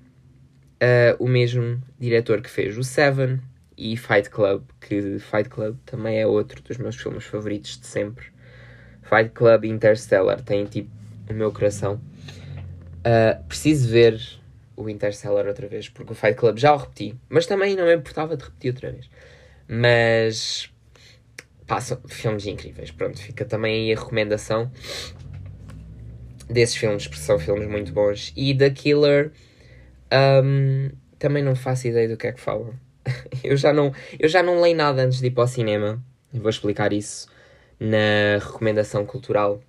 Uh, 0.81 1.23
o 1.23 1.27
mesmo 1.27 1.81
diretor 1.99 2.41
que 2.41 2.49
fez 2.49 2.77
o 2.77 2.83
Seven 2.83 3.39
e 3.77 3.95
Fight 3.95 4.29
Club, 4.29 4.63
que 4.81 5.19
Fight 5.19 5.49
Club 5.49 5.77
também 5.85 6.19
é 6.19 6.25
outro 6.25 6.61
dos 6.63 6.77
meus 6.77 6.95
filmes 6.95 7.23
favoritos 7.23 7.79
de 7.79 7.85
sempre. 7.85 8.25
Fight 9.03 9.29
Club 9.29 9.65
e 9.65 9.69
Interstellar 9.69 10.41
têm 10.41 10.65
tipo 10.65 10.89
o 11.29 11.33
meu 11.33 11.51
coração. 11.51 12.01
Uh, 12.99 13.43
preciso 13.47 13.87
ver 13.89 14.19
o 14.75 14.89
Interstellar 14.89 15.45
outra 15.45 15.67
vez, 15.67 15.89
porque 15.89 16.13
o 16.13 16.15
Fight 16.15 16.35
Club 16.35 16.57
já 16.57 16.73
o 16.73 16.77
repeti, 16.77 17.15
mas 17.29 17.45
também 17.45 17.75
não 17.75 17.85
me 17.85 17.95
importava 17.95 18.35
de 18.35 18.43
repetir 18.43 18.71
outra 18.71 18.91
vez. 18.91 19.09
Mas 19.67 20.71
passam 21.67 21.99
filmes 22.07 22.47
incríveis. 22.47 22.89
Pronto, 22.89 23.19
fica 23.19 23.45
também 23.45 23.91
aí 23.91 23.93
a 23.95 23.99
recomendação 23.99 24.71
desses 26.49 26.75
filmes, 26.75 27.07
porque 27.07 27.21
são 27.21 27.37
filmes 27.37 27.67
muito 27.67 27.91
bons. 27.91 28.33
E 28.35 28.55
The 28.55 28.69
Killer, 28.69 29.31
um, 30.43 30.89
também 31.19 31.43
não 31.43 31.55
faço 31.55 31.87
ideia 31.87 32.07
do 32.07 32.17
que 32.17 32.27
é 32.27 32.31
que 32.31 32.39
falam. 32.39 32.73
eu, 33.43 33.57
já 33.57 33.73
não, 33.73 33.93
eu 34.19 34.27
já 34.27 34.41
não 34.43 34.61
leio 34.61 34.75
nada 34.75 35.03
antes 35.03 35.19
de 35.19 35.27
ir 35.27 35.31
para 35.31 35.43
o 35.43 35.47
cinema. 35.47 36.03
Vou 36.33 36.49
explicar 36.49 36.93
isso 36.93 37.27
na 37.79 38.39
recomendação 38.39 39.05
cultural 39.05 39.61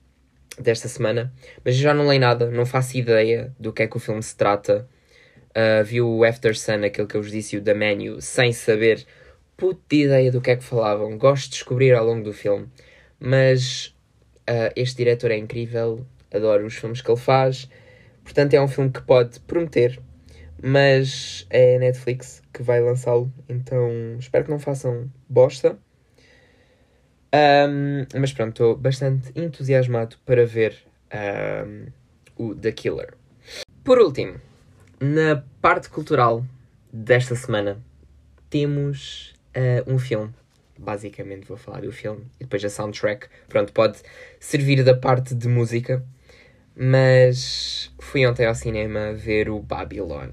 desta 0.58 0.88
semana. 0.88 1.32
Mas 1.64 1.76
eu 1.76 1.82
já 1.82 1.94
não 1.94 2.06
leio 2.06 2.20
nada, 2.20 2.50
não 2.50 2.66
faço 2.66 2.96
ideia 2.96 3.54
do 3.58 3.72
que 3.72 3.82
é 3.82 3.86
que 3.86 3.96
o 3.96 4.00
filme 4.00 4.22
se 4.22 4.36
trata. 4.36 4.88
Uh, 5.50 5.84
vi 5.84 6.00
o 6.00 6.24
After 6.24 6.56
Sun, 6.56 6.84
aquele 6.84 7.06
que 7.06 7.16
eu 7.16 7.22
vos 7.22 7.32
disse, 7.32 7.56
o 7.56 7.62
The 7.62 7.74
Menu, 7.74 8.20
sem 8.20 8.52
saber 8.52 9.04
puta 9.56 9.94
ideia 9.94 10.30
do 10.30 10.40
que 10.40 10.50
é 10.50 10.56
que 10.56 10.64
falavam. 10.64 11.16
Gosto 11.18 11.44
de 11.44 11.50
descobrir 11.50 11.94
ao 11.94 12.06
longo 12.06 12.22
do 12.22 12.32
filme. 12.32 12.68
Mas 13.18 13.94
uh, 14.48 14.72
este 14.76 14.98
diretor 14.98 15.30
é 15.30 15.36
incrível, 15.36 16.06
adoro 16.32 16.66
os 16.66 16.74
filmes 16.74 17.00
que 17.00 17.10
ele 17.10 17.20
faz. 17.20 17.68
Portanto, 18.22 18.54
é 18.54 18.60
um 18.60 18.68
filme 18.68 18.90
que 18.90 19.02
pode 19.02 19.40
prometer, 19.40 20.00
mas 20.62 21.46
é 21.50 21.76
a 21.76 21.78
Netflix 21.78 22.42
que 22.52 22.62
vai 22.62 22.80
lançá-lo. 22.80 23.32
Então, 23.48 23.90
espero 24.18 24.44
que 24.44 24.50
não 24.50 24.58
façam 24.58 25.10
bosta. 25.28 25.78
Um, 27.34 28.06
mas 28.18 28.32
pronto, 28.32 28.50
estou 28.50 28.76
bastante 28.76 29.30
entusiasmado 29.34 30.16
para 30.24 30.46
ver 30.46 30.76
um, 31.66 31.86
o 32.36 32.54
The 32.54 32.72
Killer. 32.72 33.14
Por 33.84 33.98
último, 33.98 34.40
na 35.00 35.42
parte 35.60 35.88
cultural 35.88 36.44
desta 36.92 37.34
semana, 37.34 37.80
temos 38.50 39.34
uh, 39.56 39.92
um 39.92 39.98
filme. 39.98 40.32
Basicamente, 40.78 41.46
vou 41.46 41.56
falar 41.56 41.80
do 41.80 41.92
filme 41.92 42.24
e 42.38 42.44
depois 42.44 42.64
a 42.64 42.70
soundtrack. 42.70 43.28
Pronto, 43.48 43.72
pode 43.72 43.98
servir 44.38 44.84
da 44.84 44.94
parte 44.94 45.34
de 45.34 45.48
música. 45.48 46.04
Mas 46.78 47.92
fui 47.98 48.26
ontem 48.26 48.46
ao 48.46 48.54
cinema 48.54 49.12
ver 49.12 49.50
o 49.50 49.60
Babylon. 49.60 50.30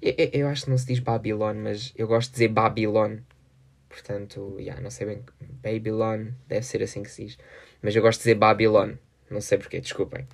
Eu, 0.00 0.14
eu, 0.16 0.30
eu 0.32 0.48
acho 0.48 0.64
que 0.64 0.70
não 0.70 0.78
se 0.78 0.86
diz 0.86 1.00
Babylon, 1.00 1.56
mas 1.56 1.92
eu 1.96 2.06
gosto 2.06 2.28
de 2.28 2.34
dizer 2.34 2.48
Babylon 2.48 3.16
Portanto, 3.96 4.56
yeah, 4.58 4.80
não 4.80 4.90
sei 4.90 5.06
bem. 5.06 5.24
Babylon, 5.62 6.26
deve 6.46 6.66
ser 6.66 6.82
assim 6.82 7.02
que 7.02 7.10
se 7.10 7.24
diz. 7.24 7.38
Mas 7.80 7.96
eu 7.96 8.02
gosto 8.02 8.18
de 8.18 8.24
dizer 8.24 8.34
Babylon. 8.34 8.92
Não 9.30 9.40
sei 9.40 9.56
porquê, 9.56 9.80
desculpem. 9.80 10.26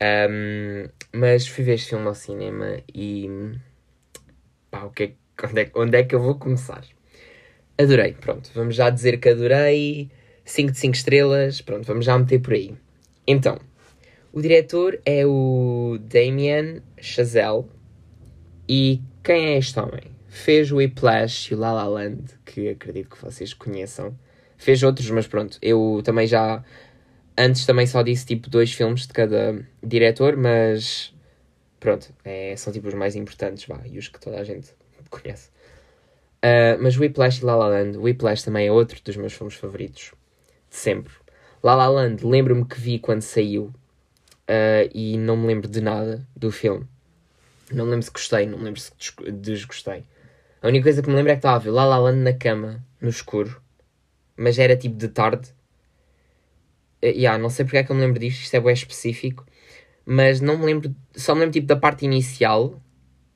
Um, 0.00 0.88
mas 1.12 1.46
fui 1.48 1.64
ver 1.64 1.74
este 1.74 1.90
filme 1.90 2.06
ao 2.06 2.14
cinema 2.14 2.78
e. 2.94 3.28
Pá, 4.70 4.84
o 4.84 4.90
que 4.90 5.02
é, 5.02 5.12
onde, 5.44 5.60
é, 5.60 5.70
onde 5.74 5.96
é 5.98 6.04
que 6.04 6.14
eu 6.14 6.20
vou 6.20 6.36
começar? 6.36 6.84
Adorei, 7.76 8.12
pronto. 8.12 8.48
Vamos 8.54 8.76
já 8.76 8.90
dizer 8.90 9.18
que 9.18 9.28
adorei. 9.28 10.08
5 10.44 10.70
de 10.70 10.78
5 10.78 10.94
estrelas. 10.94 11.60
Pronto, 11.60 11.84
vamos 11.86 12.04
já 12.04 12.16
meter 12.16 12.38
por 12.38 12.52
aí. 12.52 12.76
Então, 13.26 13.58
o 14.34 14.42
diretor 14.42 15.00
é 15.06 15.24
o 15.24 15.96
Damien 16.00 16.82
Chazelle. 17.00 17.66
E 18.68 19.00
quem 19.22 19.54
é 19.54 19.58
este 19.58 19.78
homem? 19.78 20.10
Fez 20.26 20.72
o 20.72 20.76
Whiplash 20.76 21.52
e 21.52 21.54
o 21.54 21.58
La 21.58 21.72
La 21.72 21.86
Land, 21.86 22.24
que 22.44 22.68
acredito 22.68 23.10
que 23.10 23.22
vocês 23.22 23.54
conheçam. 23.54 24.18
Fez 24.58 24.82
outros, 24.82 25.08
mas 25.10 25.28
pronto, 25.28 25.56
eu 25.62 26.02
também 26.04 26.26
já. 26.26 26.64
Antes 27.38 27.64
também 27.64 27.86
só 27.86 28.02
disse 28.02 28.26
tipo 28.26 28.50
dois 28.50 28.72
filmes 28.72 29.06
de 29.06 29.12
cada 29.12 29.64
diretor, 29.80 30.36
mas 30.36 31.14
pronto, 31.78 32.12
é, 32.24 32.56
são 32.56 32.72
tipo 32.72 32.88
os 32.88 32.94
mais 32.94 33.14
importantes, 33.14 33.66
vá, 33.66 33.80
e 33.86 33.98
os 33.98 34.08
que 34.08 34.18
toda 34.18 34.40
a 34.40 34.44
gente 34.44 34.68
conhece. 35.10 35.50
Uh, 36.44 36.82
mas 36.82 36.98
Whiplash 36.98 37.40
e 37.40 37.44
La 37.44 37.54
La 37.54 37.68
Land, 37.68 37.98
Whiplash 37.98 38.42
também 38.42 38.66
é 38.66 38.72
outro 38.72 39.00
dos 39.04 39.16
meus 39.16 39.32
filmes 39.32 39.54
favoritos, 39.54 40.12
de 40.68 40.76
sempre. 40.76 41.14
La 41.62 41.76
La 41.76 41.86
Land, 41.86 42.26
lembro-me 42.26 42.64
que 42.64 42.80
vi 42.80 42.98
quando 42.98 43.22
saiu 43.22 43.72
uh, 44.48 44.90
e 44.94 45.16
não 45.18 45.36
me 45.36 45.46
lembro 45.46 45.68
de 45.68 45.80
nada 45.80 46.26
do 46.36 46.50
filme. 46.50 46.86
Não 47.72 47.84
me 47.84 47.92
lembro 47.92 48.04
se 48.04 48.10
gostei, 48.10 48.46
não 48.46 48.58
me 48.58 48.64
lembro 48.64 48.80
se 48.80 48.92
desgostei. 49.32 50.04
A 50.62 50.68
única 50.68 50.84
coisa 50.84 51.02
que 51.02 51.08
me 51.08 51.14
lembro 51.14 51.32
é 51.32 51.34
que 51.34 51.38
estava 51.38 51.56
a 51.56 51.58
ver 51.58 51.70
La 51.70 51.84
La 51.84 51.98
Land 51.98 52.20
na 52.20 52.32
cama, 52.32 52.84
no 53.00 53.08
escuro. 53.08 53.60
Mas 54.36 54.58
era 54.58 54.76
tipo 54.76 54.96
de 54.96 55.08
tarde. 55.08 55.48
Uh, 57.02 57.06
yeah, 57.08 57.38
não 57.38 57.50
sei 57.50 57.64
porque 57.64 57.78
é 57.78 57.84
que 57.84 57.92
eu 57.92 57.96
me 57.96 58.02
lembro 58.02 58.18
disto, 58.18 58.40
isto 58.42 58.54
é 58.54 58.60
bem 58.60 58.72
específico. 58.72 59.46
Mas 60.06 60.40
não 60.40 60.58
me 60.58 60.66
lembro, 60.66 60.94
só 61.14 61.34
me 61.34 61.40
lembro 61.40 61.52
tipo 61.52 61.66
da 61.66 61.76
parte 61.76 62.04
inicial, 62.04 62.80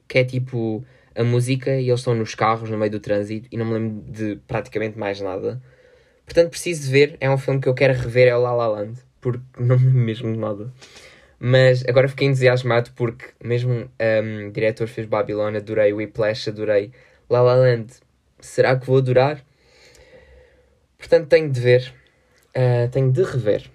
que 0.07 0.19
é 0.19 0.25
tipo 0.25 0.85
a 1.15 1.25
música 1.25 1.81
e 1.81 1.89
eles 1.89 2.01
estão 2.01 2.15
nos 2.15 2.35
carros 2.35 2.71
no 2.71 2.79
meio 2.79 2.93
do 2.93 3.01
trânsito 3.01 3.49
e 3.51 3.57
não 3.57 3.67
me 3.67 3.75
lembro 3.75 4.13
de 4.13 4.37
praticamente 4.47 4.99
mais 4.99 5.21
nada. 5.21 5.61
Portanto, 6.25 6.51
preciso 6.51 6.91
ver. 6.91 7.17
É 7.21 7.31
um 7.31 7.39
filme 7.39 7.61
que 7.61 7.69
eu 7.69 7.75
quero 7.75 7.95
rever, 7.95 8.29
é 8.29 8.37
o 8.37 8.41
La 8.41 8.53
La 8.53 8.69
Land, 8.69 9.01
porque 9.21 9.45
não 9.59 9.79
me 9.79 9.91
mesmo 9.91 10.35
nada. 10.37 10.73
Mas 11.41 11.85
agora 11.89 12.09
fiquei 12.09 12.27
entusiasmado 12.27 12.91
porque 12.97 13.27
mesmo 13.43 13.73
um, 13.73 14.49
o 14.49 14.51
diretor 14.51 14.89
fez 14.89 15.07
Babylon, 15.07 15.57
adorei 15.57 15.93
Whiplash, 15.93 16.49
adorei 16.49 16.91
La 17.31 17.41
La 17.41 17.55
Land, 17.55 17.93
será 18.41 18.77
que 18.77 18.87
vou 18.87 18.99
adorar? 18.99 19.45
Portanto, 20.97 21.29
tenho 21.29 21.49
de 21.51 21.61
ver, 21.61 21.95
uh, 22.57 22.91
tenho 22.91 23.13
de 23.13 23.23
rever. 23.23 23.71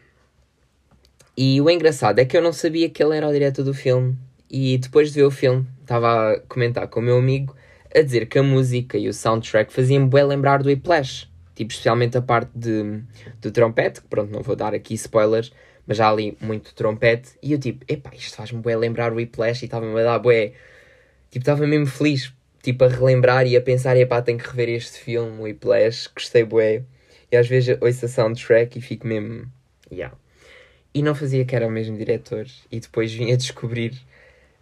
E 1.36 1.60
o 1.62 1.70
engraçado 1.70 2.20
é 2.20 2.26
que 2.26 2.38
eu 2.38 2.42
não 2.42 2.52
sabia 2.52 2.90
que 2.90 3.02
ele 3.02 3.16
era 3.18 3.28
o 3.28 3.32
diretor 3.32 3.64
do 3.64 3.74
filme. 3.74 4.18
E 4.50 4.78
depois 4.78 5.10
de 5.12 5.16
ver 5.16 5.26
o 5.26 5.32
filme, 5.32 5.66
estava 5.82 6.34
a 6.34 6.40
comentar 6.42 6.88
com 6.88 7.00
o 7.00 7.04
meu 7.04 7.18
amigo 7.18 7.56
a 7.96 8.02
dizer 8.02 8.28
que 8.28 8.38
a 8.38 8.44
música 8.44 8.98
e 8.98 9.08
o 9.08 9.14
soundtrack 9.14 9.72
faziam 9.72 10.08
bem 10.08 10.24
lembrar 10.24 10.62
do 10.62 10.70
Whiplash. 10.70 11.28
Tipo, 11.56 11.72
especialmente 11.72 12.18
a 12.18 12.22
parte 12.22 12.52
de, 12.56 13.04
do 13.42 13.52
trompete, 13.52 14.02
que 14.02 14.08
pronto, 14.08 14.32
não 14.32 14.42
vou 14.42 14.56
dar 14.56 14.74
aqui 14.74 14.96
spoilers, 14.96 15.52
mas 15.86 15.98
já 15.98 16.10
ali 16.10 16.38
muito 16.42 16.74
trompete. 16.74 17.32
E 17.42 17.52
eu 17.52 17.60
tipo, 17.60 17.86
epá, 17.88 18.12
isto 18.16 18.36
faz-me 18.36 18.62
bem 18.62 18.76
lembrar 18.76 19.12
o 19.12 19.16
Whiplash 19.16 19.64
e 19.64 19.66
estava-me 19.66 20.00
a 20.00 20.04
dar 20.04 20.20
bué. 20.20 20.54
Tipo, 21.30 21.44
estava 21.44 21.68
mesmo 21.68 21.86
feliz 21.86 22.34
tipo, 22.64 22.86
a 22.86 22.88
relembrar 22.88 23.46
e 23.46 23.56
a 23.58 23.62
pensar, 23.62 23.98
epá, 23.98 24.22
tenho 24.22 24.40
que 24.40 24.48
rever 24.48 24.70
este 24.70 25.00
filme, 25.00 25.38
o 25.40 25.44
Whiplash, 25.44 26.10
gostei 26.16 26.44
bué. 26.44 26.84
E 27.32 27.36
às 27.38 27.48
vezes 27.48 27.78
ouço 27.82 28.06
a 28.06 28.08
soundtrack 28.08 28.78
e 28.78 28.82
fico 28.82 29.06
mesmo, 29.06 29.46
yeah. 29.92 30.16
E 30.94 31.02
não 31.02 31.14
fazia 31.16 31.44
que 31.44 31.56
era 31.56 31.68
o 31.68 31.72
mesmo 31.72 31.98
diretor. 31.98 32.46
E 32.72 32.80
depois 32.80 33.12
vim 33.14 33.32
a 33.32 33.36
descobrir 33.36 33.94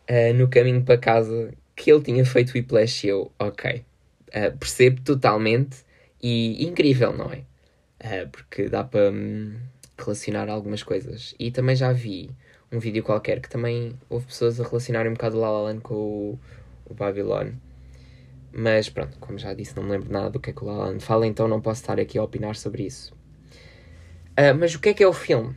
uh, 0.10 0.34
no 0.34 0.48
caminho 0.48 0.82
para 0.82 0.98
casa 0.98 1.54
que 1.76 1.92
ele 1.92 2.02
tinha 2.02 2.26
feito 2.26 2.52
o 2.52 2.54
Whiplash 2.54 3.06
e 3.06 3.10
eu, 3.10 3.32
ok, 3.38 3.84
uh, 4.30 4.58
percebo 4.58 5.02
totalmente 5.02 5.78
e 6.22 6.66
incrível, 6.66 7.14
não 7.14 7.32
é? 7.32 7.44
Uh, 8.04 8.30
porque 8.30 8.68
dá 8.68 8.84
para 8.84 9.12
um, 9.12 9.56
relacionar 9.98 10.50
algumas 10.50 10.84
coisas. 10.84 11.36
E 11.40 11.52
também 11.52 11.76
já 11.76 11.92
vi 11.92 12.30
um 12.72 12.80
vídeo 12.80 13.04
qualquer 13.04 13.40
que 13.40 13.50
também 13.50 13.94
houve 14.10 14.28
pessoas 14.28 14.60
a 14.60 14.64
relacionarem 14.64 15.12
um 15.12 15.14
bocado 15.14 15.38
o 15.38 15.42
La 15.42 15.52
La 15.52 15.62
Land 15.62 15.82
com 15.82 15.94
o, 15.94 16.40
o 16.86 16.94
Babylon. 16.94 17.52
Mas 18.54 18.90
pronto, 18.90 19.18
como 19.20 19.38
já 19.38 19.54
disse, 19.54 19.76
não 19.76 19.84
me 19.84 19.92
lembro 19.92 20.12
nada 20.12 20.30
do 20.30 20.40
que 20.40 20.50
é 20.50 20.54
que 20.54 20.64
o 20.64 20.68
La 20.68 20.74
La 20.74 20.86
Land 20.86 21.04
fala, 21.04 21.26
então 21.26 21.48
não 21.48 21.62
posso 21.62 21.82
estar 21.82 22.00
aqui 22.00 22.18
a 22.18 22.24
opinar 22.24 22.56
sobre 22.56 22.84
isso. 22.84 23.14
Uh, 24.32 24.56
mas 24.58 24.76
o 24.76 24.80
que 24.80 24.90
é 24.90 24.94
que 24.94 25.04
é 25.04 25.08
o 25.08 25.14
filme? 25.14 25.56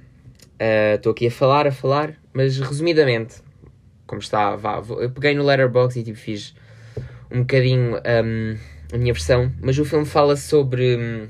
Estou 0.95 1.11
uh, 1.11 1.15
aqui 1.15 1.27
a 1.27 1.31
falar, 1.31 1.67
a 1.67 1.73
falar, 1.73 2.17
mas 2.33 2.59
resumidamente, 2.59 3.43
como 4.07 4.21
está, 4.21 4.55
vá, 4.55 4.83
eu 5.01 5.11
peguei 5.11 5.35
no 5.35 5.45
Letterboxd 5.45 6.01
e 6.01 6.05
tipo, 6.05 6.19
fiz 6.19 6.55
um 7.31 7.41
bocadinho 7.41 7.97
um, 7.97 8.57
a 8.95 8.99
minha 8.99 9.13
versão, 9.13 9.53
mas 9.61 9.77
o 9.77 9.85
filme 9.85 10.07
fala 10.07 10.37
sobre 10.37 10.97
um, 10.97 11.29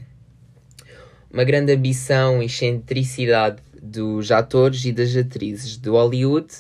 uma 1.33 1.45
grande 1.45 1.73
ambição 1.73 2.43
e 2.43 2.47
excentricidade 2.47 3.63
dos 3.83 4.31
atores 4.31 4.85
e 4.85 4.93
das 4.93 5.17
atrizes 5.17 5.79
do 5.79 5.93
Hollywood. 5.93 6.53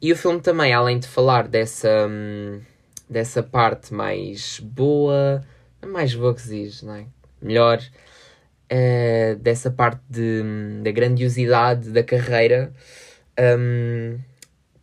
E 0.00 0.12
o 0.12 0.16
filme 0.16 0.38
também, 0.40 0.74
além 0.74 0.98
de 0.98 1.08
falar 1.08 1.48
dessa, 1.48 2.06
hum, 2.06 2.60
dessa 3.08 3.42
parte 3.42 3.94
mais 3.94 4.60
boa, 4.60 5.42
mais 5.86 6.14
boa 6.14 6.34
que 6.34 6.42
se 6.42 6.84
não 6.84 6.96
é? 6.96 7.06
Melhor, 7.40 7.80
uh, 7.80 9.36
dessa 9.36 9.70
parte 9.70 10.02
de, 10.10 10.42
hum, 10.44 10.82
da 10.82 10.90
grandiosidade 10.90 11.88
da 11.88 12.02
carreira, 12.02 12.74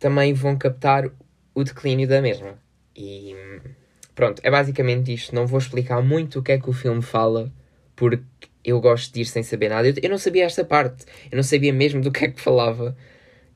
também 0.00 0.34
vão 0.34 0.56
captar 0.56 1.08
o 1.54 1.62
declínio 1.62 2.08
da 2.08 2.20
mesma. 2.20 2.58
E 2.96 3.34
hum, 3.34 3.83
pronto, 4.14 4.40
é 4.42 4.50
basicamente 4.50 5.12
isto. 5.12 5.34
Não 5.34 5.46
vou 5.46 5.58
explicar 5.58 6.02
muito 6.02 6.38
o 6.38 6.42
que 6.42 6.52
é 6.52 6.58
que 6.58 6.68
o 6.70 6.72
filme 6.72 7.02
fala, 7.02 7.52
porque 7.96 8.48
eu 8.64 8.80
gosto 8.80 9.12
de 9.12 9.22
ir 9.22 9.26
sem 9.26 9.42
saber 9.42 9.68
nada. 9.68 9.88
Eu, 9.88 9.94
eu 10.02 10.10
não 10.10 10.18
sabia 10.18 10.44
esta 10.44 10.64
parte, 10.64 11.04
eu 11.30 11.36
não 11.36 11.42
sabia 11.42 11.72
mesmo 11.72 12.00
do 12.00 12.10
que 12.10 12.24
é 12.24 12.28
que 12.28 12.40
falava. 12.40 12.96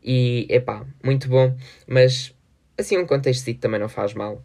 E, 0.03 0.47
epá, 0.49 0.87
muito 1.03 1.29
bom, 1.29 1.57
mas 1.87 2.35
assim 2.79 2.97
um 2.97 3.07
contexto 3.07 3.53
também 3.55 3.81
não 3.81 3.89
faz 3.89 4.15
mal. 4.15 4.43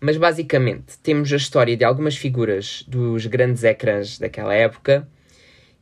Mas 0.00 0.16
basicamente 0.16 0.98
temos 1.02 1.32
a 1.32 1.36
história 1.36 1.76
de 1.76 1.84
algumas 1.84 2.16
figuras 2.16 2.84
dos 2.88 3.26
grandes 3.26 3.62
ecrãs 3.64 4.18
daquela 4.18 4.54
época 4.54 5.06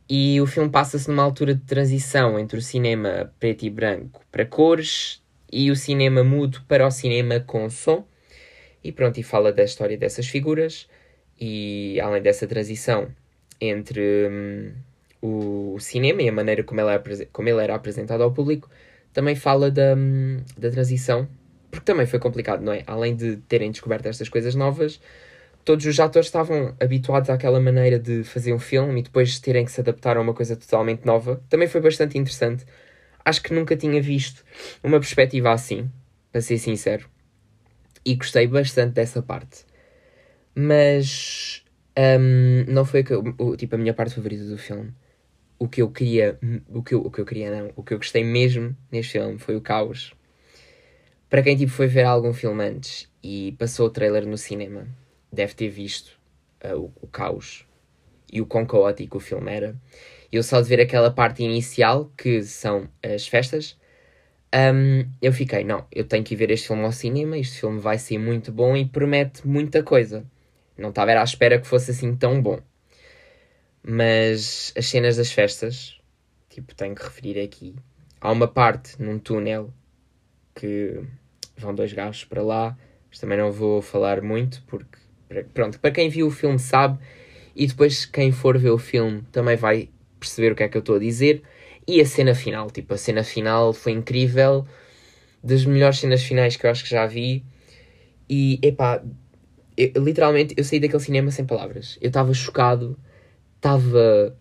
e 0.09 0.41
o 0.41 0.45
filme 0.45 0.69
passa-se 0.69 1.07
numa 1.07 1.23
altura 1.23 1.55
de 1.55 1.61
transição 1.61 2.37
entre 2.37 2.57
o 2.57 2.61
cinema 2.61 3.31
preto 3.39 3.63
e 3.63 3.69
branco 3.69 4.21
para 4.31 4.45
cores 4.45 5.23
e 5.51 5.71
o 5.71 5.75
cinema 5.75 6.23
mudo 6.23 6.61
para 6.67 6.85
o 6.85 6.91
cinema 6.91 7.39
com 7.39 7.69
som. 7.69 8.05
E 8.83 8.91
pronto, 8.91 9.19
e 9.19 9.23
fala 9.23 9.51
da 9.51 9.63
história 9.63 9.97
dessas 9.97 10.27
figuras 10.27 10.87
e 11.39 11.99
além 12.01 12.21
dessa 12.21 12.45
transição 12.47 13.09
entre 13.61 14.27
hum, 14.29 14.71
o 15.21 15.77
cinema 15.79 16.21
e 16.21 16.29
a 16.29 16.31
maneira 16.31 16.63
como, 16.63 16.79
ela 16.79 16.93
é, 16.93 17.25
como 17.31 17.49
ele 17.49 17.61
era 17.61 17.75
apresentado 17.75 18.23
ao 18.23 18.31
público, 18.31 18.69
também 19.13 19.35
fala 19.35 19.69
da, 19.71 19.95
hum, 19.95 20.41
da 20.57 20.69
transição, 20.69 21.27
porque 21.71 21.85
também 21.85 22.05
foi 22.05 22.19
complicado, 22.19 22.61
não 22.61 22.73
é? 22.73 22.83
Além 22.87 23.15
de 23.15 23.37
terem 23.47 23.71
descoberto 23.71 24.07
estas 24.07 24.29
coisas 24.29 24.55
novas, 24.55 24.99
todos 25.65 25.85
os 25.85 25.99
atores 25.99 26.27
estavam 26.27 26.75
habituados 26.79 27.29
àquela 27.29 27.59
maneira 27.59 27.99
de 27.99 28.23
fazer 28.23 28.53
um 28.53 28.59
filme 28.59 29.01
e 29.01 29.03
depois 29.03 29.39
terem 29.39 29.65
que 29.65 29.71
se 29.71 29.81
adaptar 29.81 30.17
a 30.17 30.21
uma 30.21 30.33
coisa 30.33 30.55
totalmente 30.55 31.05
nova. 31.05 31.41
Também 31.49 31.67
foi 31.67 31.81
bastante 31.81 32.17
interessante. 32.17 32.65
Acho 33.23 33.43
que 33.43 33.53
nunca 33.53 33.75
tinha 33.75 34.01
visto 34.01 34.43
uma 34.83 34.99
perspectiva 34.99 35.51
assim, 35.51 35.89
para 36.31 36.41
ser 36.41 36.57
sincero. 36.57 37.07
E 38.05 38.15
gostei 38.15 38.47
bastante 38.47 38.93
dessa 38.93 39.21
parte. 39.21 39.65
Mas 40.55 41.63
um, 41.97 42.65
não 42.71 42.85
foi 42.85 43.03
o, 43.37 43.55
tipo, 43.55 43.75
a 43.75 43.77
minha 43.77 43.93
parte 43.93 44.15
favorita 44.15 44.45
do 44.45 44.57
filme. 44.57 44.93
O 45.57 45.67
que 45.67 45.81
eu 45.81 45.91
queria, 45.91 46.39
o 46.69 46.81
que 46.81 46.93
eu, 46.93 47.01
o 47.01 47.11
que 47.11 47.19
eu 47.19 47.25
queria 47.25 47.51
não, 47.51 47.73
o 47.75 47.83
que 47.83 47.93
eu 47.93 47.97
gostei 47.97 48.23
mesmo 48.23 48.75
neste 48.91 49.13
filme 49.13 49.37
foi 49.37 49.55
o 49.55 49.61
caos. 49.61 50.13
Para 51.29 51.43
quem 51.43 51.55
tipo, 51.55 51.71
foi 51.71 51.87
ver 51.87 52.03
algum 52.03 52.33
filme 52.33 52.63
antes 52.63 53.09
e 53.21 53.55
passou 53.59 53.87
o 53.87 53.89
trailer 53.89 54.25
no 54.25 54.37
cinema, 54.37 54.87
deve 55.31 55.53
ter 55.53 55.69
visto 55.69 56.19
uh, 56.63 56.75
o, 56.75 56.93
o, 57.01 57.07
caos 57.07 57.67
e 58.31 58.41
o 58.41 58.45
quão 58.45 58.65
caótico 58.65 59.17
o 59.17 59.21
filme 59.21 59.51
era. 59.51 59.75
Eu 60.31 60.41
só 60.41 60.59
de 60.59 60.67
ver 60.67 60.81
aquela 60.81 61.11
parte 61.11 61.43
inicial, 61.43 62.11
que 62.17 62.41
são 62.41 62.89
as 63.03 63.27
festas, 63.27 63.77
um, 64.55 65.05
eu 65.21 65.31
fiquei, 65.31 65.63
não, 65.63 65.85
eu 65.91 66.03
tenho 66.03 66.23
que 66.23 66.33
ir 66.33 66.37
ver 66.37 66.51
este 66.51 66.67
filme 66.67 66.83
ao 66.83 66.91
cinema, 66.91 67.37
este 67.37 67.59
filme 67.59 67.79
vai 67.79 67.97
ser 67.97 68.17
muito 68.17 68.51
bom 68.51 68.75
e 68.75 68.85
promete 68.85 69.47
muita 69.47 69.83
coisa. 69.83 70.25
Não 70.77 70.89
estava 70.89 71.11
à 71.11 71.23
espera 71.23 71.59
que 71.59 71.67
fosse 71.67 71.91
assim 71.91 72.15
tão 72.15 72.41
bom. 72.41 72.59
Mas 73.83 74.73
as 74.77 74.87
cenas 74.87 75.17
das 75.17 75.31
festas, 75.31 75.99
tipo, 76.49 76.73
tenho 76.73 76.95
que 76.95 77.03
referir 77.03 77.39
aqui. 77.39 77.75
Há 78.19 78.31
uma 78.31 78.47
parte 78.47 79.01
num 79.01 79.19
túnel 79.19 79.73
que 80.55 81.01
vão 81.55 81.73
dois 81.73 81.93
gajos 81.93 82.25
para 82.25 82.41
lá, 82.41 82.77
mas 83.09 83.19
também 83.19 83.37
não 83.37 83.51
vou 83.51 83.81
falar 83.81 84.21
muito 84.21 84.61
porque, 84.67 84.97
pronto, 85.53 85.79
para 85.79 85.91
quem 85.91 86.09
viu 86.09 86.27
o 86.27 86.31
filme 86.31 86.59
sabe 86.59 86.99
e 87.55 87.67
depois 87.67 88.05
quem 88.05 88.31
for 88.31 88.57
ver 88.57 88.71
o 88.71 88.77
filme 88.77 89.21
também 89.31 89.55
vai 89.55 89.89
perceber 90.19 90.51
o 90.51 90.55
que 90.55 90.63
é 90.63 90.69
que 90.69 90.77
eu 90.77 90.81
estou 90.81 90.95
a 90.95 90.99
dizer. 90.99 91.43
E 91.89 91.99
a 91.99 92.05
cena 92.05 92.35
final, 92.35 92.69
tipo, 92.69 92.93
a 92.93 92.97
cena 92.97 93.23
final 93.23 93.73
foi 93.73 93.93
incrível, 93.93 94.63
das 95.43 95.65
melhores 95.65 95.97
cenas 95.97 96.21
finais 96.21 96.55
que 96.55 96.67
eu 96.67 96.69
acho 96.69 96.83
que 96.83 96.91
já 96.91 97.07
vi. 97.07 97.43
E, 98.29 98.59
epá, 98.61 99.03
eu, 99.75 100.03
literalmente, 100.03 100.53
eu 100.55 100.63
saí 100.63 100.79
daquele 100.79 101.01
cinema 101.01 101.31
sem 101.31 101.47
palavras. 101.47 101.97
Eu 101.99 102.09
estava 102.09 102.31
chocado, 102.31 102.95
estava 103.55 104.37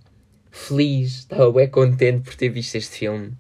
feliz, 0.51 1.21
estava 1.21 1.51
bem 1.51 1.71
contente 1.71 2.21
por 2.21 2.35
ter 2.35 2.51
visto 2.51 2.75
este 2.75 2.99
filme. 2.99 3.33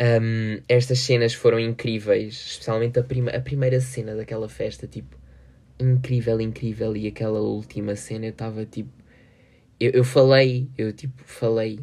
Um, 0.00 0.60
estas 0.68 0.98
cenas 0.98 1.32
foram 1.32 1.60
incríveis, 1.60 2.34
especialmente 2.34 2.98
a, 2.98 3.04
prima, 3.04 3.30
a 3.30 3.40
primeira 3.40 3.80
cena 3.80 4.16
daquela 4.16 4.48
festa, 4.48 4.88
tipo, 4.88 5.16
incrível, 5.78 6.40
incrível. 6.40 6.96
E 6.96 7.06
aquela 7.06 7.38
última 7.38 7.94
cena 7.94 8.26
eu 8.26 8.30
estava 8.30 8.66
tipo. 8.66 8.90
Eu, 9.78 9.92
eu 9.92 10.04
falei, 10.04 10.68
eu 10.76 10.92
tipo, 10.92 11.22
falei, 11.24 11.78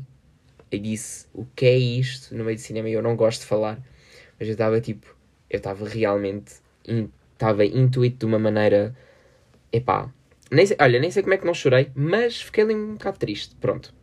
eu 0.71 0.79
disse 0.79 1.27
o 1.33 1.45
que 1.55 1.65
é 1.65 1.77
isto 1.77 2.35
no 2.35 2.43
meio 2.43 2.57
do 2.57 2.61
cinema 2.61 2.89
e 2.89 2.93
eu 2.93 3.01
não 3.01 3.15
gosto 3.15 3.41
de 3.41 3.47
falar, 3.47 3.79
mas 4.39 4.47
eu 4.47 4.53
estava 4.53 4.79
tipo, 4.81 5.15
eu 5.49 5.57
estava 5.57 5.87
realmente, 5.87 6.55
estava 7.33 7.65
in, 7.65 7.83
intuito 7.83 8.17
de 8.19 8.25
uma 8.25 8.39
maneira 8.39 8.95
epá, 9.71 10.11
nem 10.51 10.65
sei, 10.65 10.77
olha, 10.79 10.99
nem 10.99 11.11
sei 11.11 11.23
como 11.23 11.33
é 11.33 11.37
que 11.37 11.45
não 11.45 11.53
chorei, 11.53 11.91
mas 11.93 12.41
fiquei 12.41 12.63
ali 12.63 12.75
um 12.75 12.93
bocado 12.93 13.17
triste. 13.17 13.55
Pronto. 13.55 13.93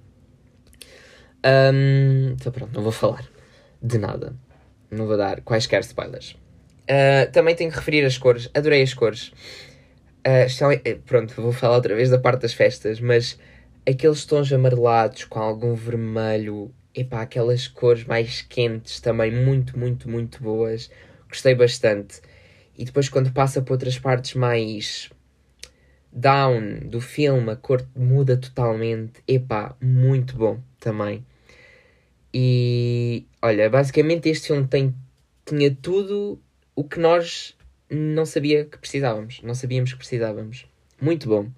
Um, 1.45 2.33
então 2.33 2.53
pronto, 2.53 2.73
não 2.75 2.83
vou 2.83 2.93
falar 2.93 3.25
de 3.83 3.99
nada. 3.99 4.35
Não 4.91 5.07
vou 5.07 5.17
dar 5.17 5.41
quaisquer 5.43 5.81
spoilers. 5.81 6.33
Uh, 6.83 7.31
também 7.33 7.55
tenho 7.55 7.71
que 7.71 7.77
referir 7.77 8.05
as 8.05 8.19
cores. 8.19 8.51
Adorei 8.55 8.83
as 8.83 8.95
cores. 8.95 9.33
Uh, 10.27 10.99
pronto, 11.05 11.35
vou 11.41 11.53
falar 11.53 11.77
outra 11.77 11.95
vez 11.95 12.11
da 12.11 12.19
parte 12.19 12.43
das 12.43 12.55
festas, 12.55 13.01
mas 13.01 13.39
aqueles 13.87 14.25
tons 14.25 14.53
amarelados 14.53 15.25
com 15.25 15.39
algum 15.39 15.75
vermelho, 15.75 16.73
epá, 16.95 17.23
aquelas 17.23 17.67
cores 17.67 18.05
mais 18.05 18.43
quentes 18.43 19.01
também 19.01 19.31
muito, 19.31 19.79
muito, 19.79 20.09
muito 20.09 20.43
boas. 20.43 20.91
Gostei 21.29 21.55
bastante. 21.55 22.21
E 22.77 22.85
depois 22.85 23.09
quando 23.09 23.33
passa 23.33 23.63
por 23.63 23.73
outras 23.73 23.99
partes 23.99 24.35
mais 24.35 25.11
down 26.13 26.89
do 26.89 27.01
filme, 27.01 27.51
a 27.51 27.57
cor 27.57 27.87
muda 27.95 28.37
totalmente. 28.37 29.23
Epá, 29.27 29.77
muito 29.81 30.37
bom 30.37 30.61
também. 30.79 31.25
E 32.33 33.27
olha, 33.43 33.69
basicamente 33.71 34.29
este 34.29 34.49
filme 34.49 34.67
tem, 34.67 34.95
tinha 35.45 35.75
tudo 35.75 36.41
o 36.75 36.83
que 36.83 36.99
nós 36.99 37.57
não 37.91 38.25
sabia 38.25 38.65
que 38.65 38.79
precisávamos. 38.79 39.41
Não 39.43 39.55
sabíamos 39.55 39.93
que 39.93 39.99
precisávamos. 39.99 40.67
Muito 41.01 41.29
bom. 41.29 41.49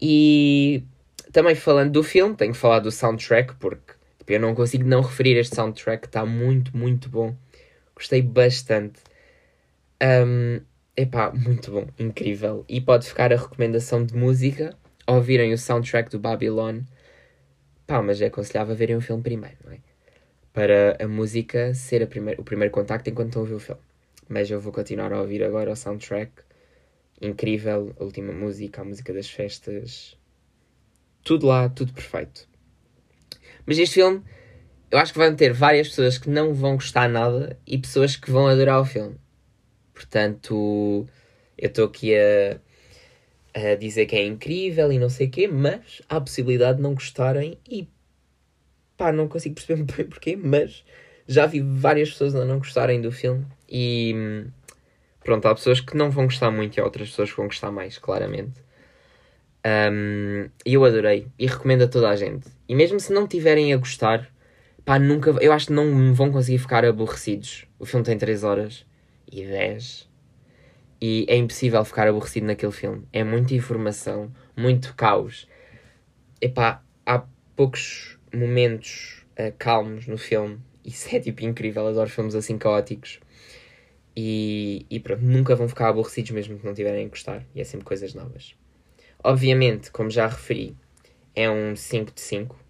E 0.00 0.82
também 1.32 1.54
falando 1.54 1.92
do 1.92 2.02
filme, 2.02 2.34
tenho 2.34 2.52
que 2.52 2.58
falar 2.58 2.80
do 2.80 2.90
soundtrack, 2.90 3.56
porque 3.56 3.94
tipo, 4.18 4.32
eu 4.32 4.40
não 4.40 4.54
consigo 4.54 4.84
não 4.84 5.02
referir 5.02 5.36
este 5.36 5.54
soundtrack, 5.56 6.06
está 6.06 6.24
muito, 6.24 6.76
muito 6.76 7.08
bom. 7.08 7.36
Gostei 7.94 8.22
bastante. 8.22 9.00
Um, 10.02 10.60
Epá, 11.00 11.30
muito 11.30 11.70
bom, 11.70 11.86
incrível. 11.96 12.64
E 12.68 12.80
pode 12.80 13.06
ficar 13.06 13.32
a 13.32 13.36
recomendação 13.36 14.04
de 14.04 14.16
música, 14.16 14.76
ouvirem 15.06 15.52
o 15.52 15.56
soundtrack 15.56 16.10
do 16.10 16.18
Babylon. 16.18 16.80
Pá, 17.86 18.02
mas 18.02 18.20
é 18.20 18.26
aconselhável 18.26 18.74
verem 18.74 18.96
o 18.96 19.00
filme 19.00 19.22
primeiro, 19.22 19.56
não 19.64 19.72
é? 19.72 19.78
Para 20.52 20.96
a 21.00 21.06
música 21.06 21.72
ser 21.72 22.02
a 22.02 22.06
primeir, 22.08 22.40
o 22.40 22.42
primeiro 22.42 22.72
contacto 22.74 23.08
enquanto 23.08 23.28
estão 23.28 23.42
a 23.42 23.44
ouvir 23.44 23.54
o 23.54 23.60
filme. 23.60 23.80
Mas 24.28 24.50
eu 24.50 24.60
vou 24.60 24.72
continuar 24.72 25.12
a 25.12 25.20
ouvir 25.20 25.44
agora 25.44 25.70
o 25.70 25.76
soundtrack. 25.76 26.32
Incrível, 27.22 27.94
a 28.00 28.02
última 28.02 28.32
música, 28.32 28.82
a 28.82 28.84
música 28.84 29.12
das 29.12 29.30
festas. 29.30 30.17
Tudo 31.24 31.46
lá, 31.46 31.68
tudo 31.68 31.92
perfeito. 31.92 32.48
Mas 33.66 33.78
este 33.78 33.94
filme, 33.96 34.22
eu 34.90 34.98
acho 34.98 35.12
que 35.12 35.18
vão 35.18 35.34
ter 35.36 35.52
várias 35.52 35.88
pessoas 35.88 36.18
que 36.18 36.30
não 36.30 36.54
vão 36.54 36.74
gostar 36.74 37.08
nada 37.08 37.58
e 37.66 37.78
pessoas 37.78 38.16
que 38.16 38.30
vão 38.30 38.46
adorar 38.48 38.80
o 38.80 38.84
filme. 38.84 39.16
Portanto, 39.94 41.06
eu 41.58 41.68
estou 41.68 41.86
aqui 41.86 42.14
a, 42.16 42.60
a 43.54 43.74
dizer 43.76 44.06
que 44.06 44.16
é 44.16 44.24
incrível 44.26 44.92
e 44.92 44.98
não 44.98 45.08
sei 45.10 45.26
o 45.26 45.30
quê, 45.30 45.48
mas 45.48 46.02
há 46.08 46.16
a 46.16 46.20
possibilidade 46.20 46.78
de 46.78 46.82
não 46.82 46.94
gostarem 46.94 47.58
e 47.68 47.88
pá, 48.96 49.12
não 49.12 49.28
consigo 49.28 49.54
perceber 49.54 49.82
bem 49.96 50.06
porquê, 50.06 50.36
mas 50.36 50.84
Já 51.28 51.46
vi 51.46 51.60
várias 51.60 52.10
pessoas 52.10 52.34
a 52.34 52.44
não 52.44 52.58
gostarem 52.58 53.00
do 53.02 53.12
filme 53.12 53.46
e 53.68 54.46
pronto, 55.24 55.46
há 55.46 55.54
pessoas 55.54 55.80
que 55.80 55.96
não 55.96 56.10
vão 56.10 56.24
gostar 56.24 56.50
muito 56.50 56.76
e 56.78 56.80
há 56.80 56.84
outras 56.84 57.10
pessoas 57.10 57.30
que 57.30 57.36
vão 57.36 57.46
gostar 57.46 57.70
mais, 57.70 57.98
claramente. 57.98 58.60
Um, 59.64 60.48
eu 60.64 60.84
adorei 60.84 61.26
e 61.38 61.46
recomendo 61.46 61.82
a 61.82 61.88
toda 61.88 62.08
a 62.08 62.16
gente. 62.16 62.48
E 62.68 62.74
mesmo 62.74 63.00
se 63.00 63.12
não 63.12 63.26
tiverem 63.26 63.72
a 63.72 63.76
gostar, 63.76 64.30
pá, 64.84 64.98
nunca. 64.98 65.30
Eu 65.40 65.52
acho 65.52 65.68
que 65.68 65.72
não 65.72 66.14
vão 66.14 66.30
conseguir 66.30 66.58
ficar 66.58 66.84
aborrecidos. 66.84 67.66
O 67.78 67.84
filme 67.84 68.04
tem 68.04 68.16
3 68.16 68.44
horas 68.44 68.86
e 69.30 69.44
10. 69.44 70.08
E 71.00 71.26
é 71.28 71.36
impossível 71.36 71.84
ficar 71.84 72.08
aborrecido 72.08 72.46
naquele 72.46 72.72
filme. 72.72 73.06
É 73.12 73.22
muita 73.22 73.54
informação, 73.54 74.32
muito 74.56 74.94
caos. 74.94 75.48
Epá, 76.40 76.82
há 77.06 77.24
poucos 77.54 78.18
momentos 78.34 79.24
uh, 79.38 79.52
calmos 79.58 80.06
no 80.06 80.18
filme. 80.18 80.58
Isso 80.84 81.14
é 81.14 81.20
tipo 81.20 81.44
incrível. 81.44 81.86
Adoro 81.86 82.10
filmes 82.10 82.34
assim 82.34 82.58
caóticos. 82.58 83.20
E, 84.16 84.84
e 84.90 84.98
pronto, 84.98 85.22
nunca 85.22 85.54
vão 85.54 85.68
ficar 85.68 85.88
aborrecidos 85.88 86.32
mesmo 86.32 86.58
que 86.58 86.66
não 86.66 86.74
tiverem 86.74 87.06
a 87.06 87.08
gostar. 87.08 87.44
E 87.54 87.60
é 87.60 87.64
sempre 87.64 87.86
coisas 87.86 88.14
novas. 88.14 88.56
Obviamente, 89.22 89.90
como 89.90 90.10
já 90.10 90.26
referi, 90.26 90.76
é 91.34 91.50
um 91.50 91.74
5 91.74 92.12
de 92.12 92.20
5 92.20 92.68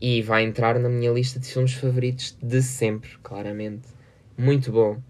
e 0.00 0.20
vai 0.20 0.44
entrar 0.44 0.78
na 0.78 0.88
minha 0.88 1.10
lista 1.10 1.38
de 1.38 1.46
filmes 1.46 1.72
favoritos 1.72 2.36
de 2.42 2.62
sempre, 2.62 3.16
claramente. 3.22 3.88
Muito 4.36 4.70
bom. 4.70 5.00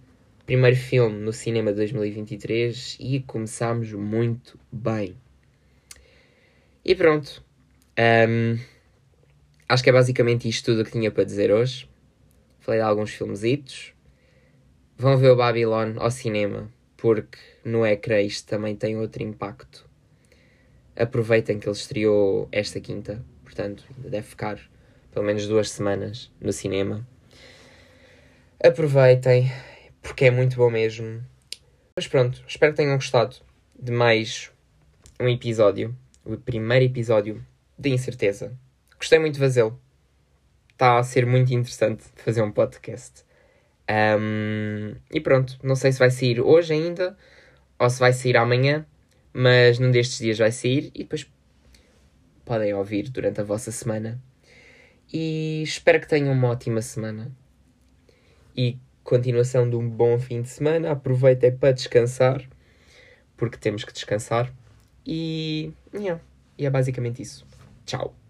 Primeiro 0.44 0.77
filme 0.77 1.18
no 1.18 1.33
cinema 1.33 1.70
de 1.70 1.79
2023 1.79 2.99
e 3.01 3.20
começámos 3.20 3.92
muito 3.92 4.59
bem. 4.70 5.16
E 6.85 6.94
pronto. 6.94 7.42
Um, 7.99 8.59
acho 9.68 9.83
que 9.83 9.90
é 9.90 9.92
basicamente 9.92 10.49
isto 10.49 10.66
tudo 10.66 10.85
que 10.85 10.92
tinha 10.92 11.11
para 11.11 11.25
dizer 11.25 11.51
hoje. 11.51 11.90
Falei 12.61 12.81
de 12.81 12.87
alguns 12.87 13.11
filmesitos. 13.11 13.92
Vão 14.96 15.16
ver 15.16 15.31
o 15.31 15.37
Babylon 15.37 15.94
ao 15.99 16.11
cinema, 16.11 16.70
porque 16.96 17.38
no 17.64 17.85
ecrã 17.85 18.20
isto 18.20 18.49
também 18.49 18.77
tem 18.77 18.96
outro 18.96 19.22
impacto. 19.22 19.86
Aproveitem 20.97 21.59
que 21.59 21.69
ele 21.69 21.77
estreou 21.77 22.49
esta 22.51 22.81
quinta, 22.81 23.23
portanto, 23.45 23.85
ainda 23.97 24.09
deve 24.09 24.27
ficar 24.27 24.59
pelo 25.13 25.27
menos 25.27 25.47
duas 25.47 25.71
semanas 25.71 26.33
no 26.41 26.53
cinema. 26.53 27.07
Aproveitem, 28.63 29.53
porque 30.01 30.25
é 30.25 30.31
muito 30.31 30.57
bom 30.57 30.71
mesmo. 30.71 31.23
Mas 31.95 32.07
pronto, 32.07 32.43
espero 32.49 32.73
que 32.73 32.79
tenham 32.79 32.95
gostado 32.95 33.37
de 33.79 33.93
mais 33.93 34.51
um 35.21 35.29
episódio, 35.29 35.95
o 36.25 36.37
primeiro 36.37 36.85
episódio 36.85 37.45
de 37.79 37.91
Incerteza. 37.91 38.53
Gostei 38.99 39.19
muito 39.19 39.35
de 39.35 39.41
fazê-lo. 39.41 39.79
Está 40.73 40.99
a 40.99 41.03
ser 41.03 41.27
muito 41.27 41.53
interessante 41.53 42.05
fazer 42.17 42.43
um 42.43 42.51
podcast. 42.51 43.25
Um, 43.89 44.95
e 45.13 45.21
pronto, 45.21 45.59
não 45.63 45.77
sei 45.77 45.93
se 45.93 45.99
vai 45.99 46.11
sair 46.11 46.41
hoje 46.41 46.73
ainda 46.73 47.17
ou 47.79 47.89
se 47.89 48.01
vai 48.01 48.13
sair 48.13 48.37
amanhã, 48.37 48.85
mas 49.38 49.79
num 49.79 49.90
destes 49.90 50.18
dias 50.18 50.38
vai 50.38 50.51
sair 50.51 50.90
e 50.94 51.03
depois 51.03 51.31
podem 52.42 52.72
ouvir 52.72 53.11
durante 53.11 53.40
a 53.40 53.44
vossa 53.44 53.70
semana 53.70 54.18
e 55.12 55.62
espero 55.62 56.01
que 56.01 56.09
tenham 56.09 56.33
uma 56.33 56.49
ótima 56.49 56.81
semana. 56.83 57.31
E 58.57 58.79
continuação 59.05 59.68
de 59.68 59.77
um 59.77 59.88
bom 59.88 60.18
fim 60.18 60.42
de 60.42 60.49
semana. 60.49 60.92
Aproveitem 60.92 61.55
para 61.55 61.72
descansar, 61.72 62.42
porque 63.37 63.57
temos 63.57 63.85
que 63.85 63.92
descansar. 63.92 64.53
E, 65.07 65.72
yeah, 65.94 66.20
e 66.59 66.66
é 66.66 66.70
basicamente 66.70 67.22
isso. 67.22 67.46
Tchau. 67.85 68.26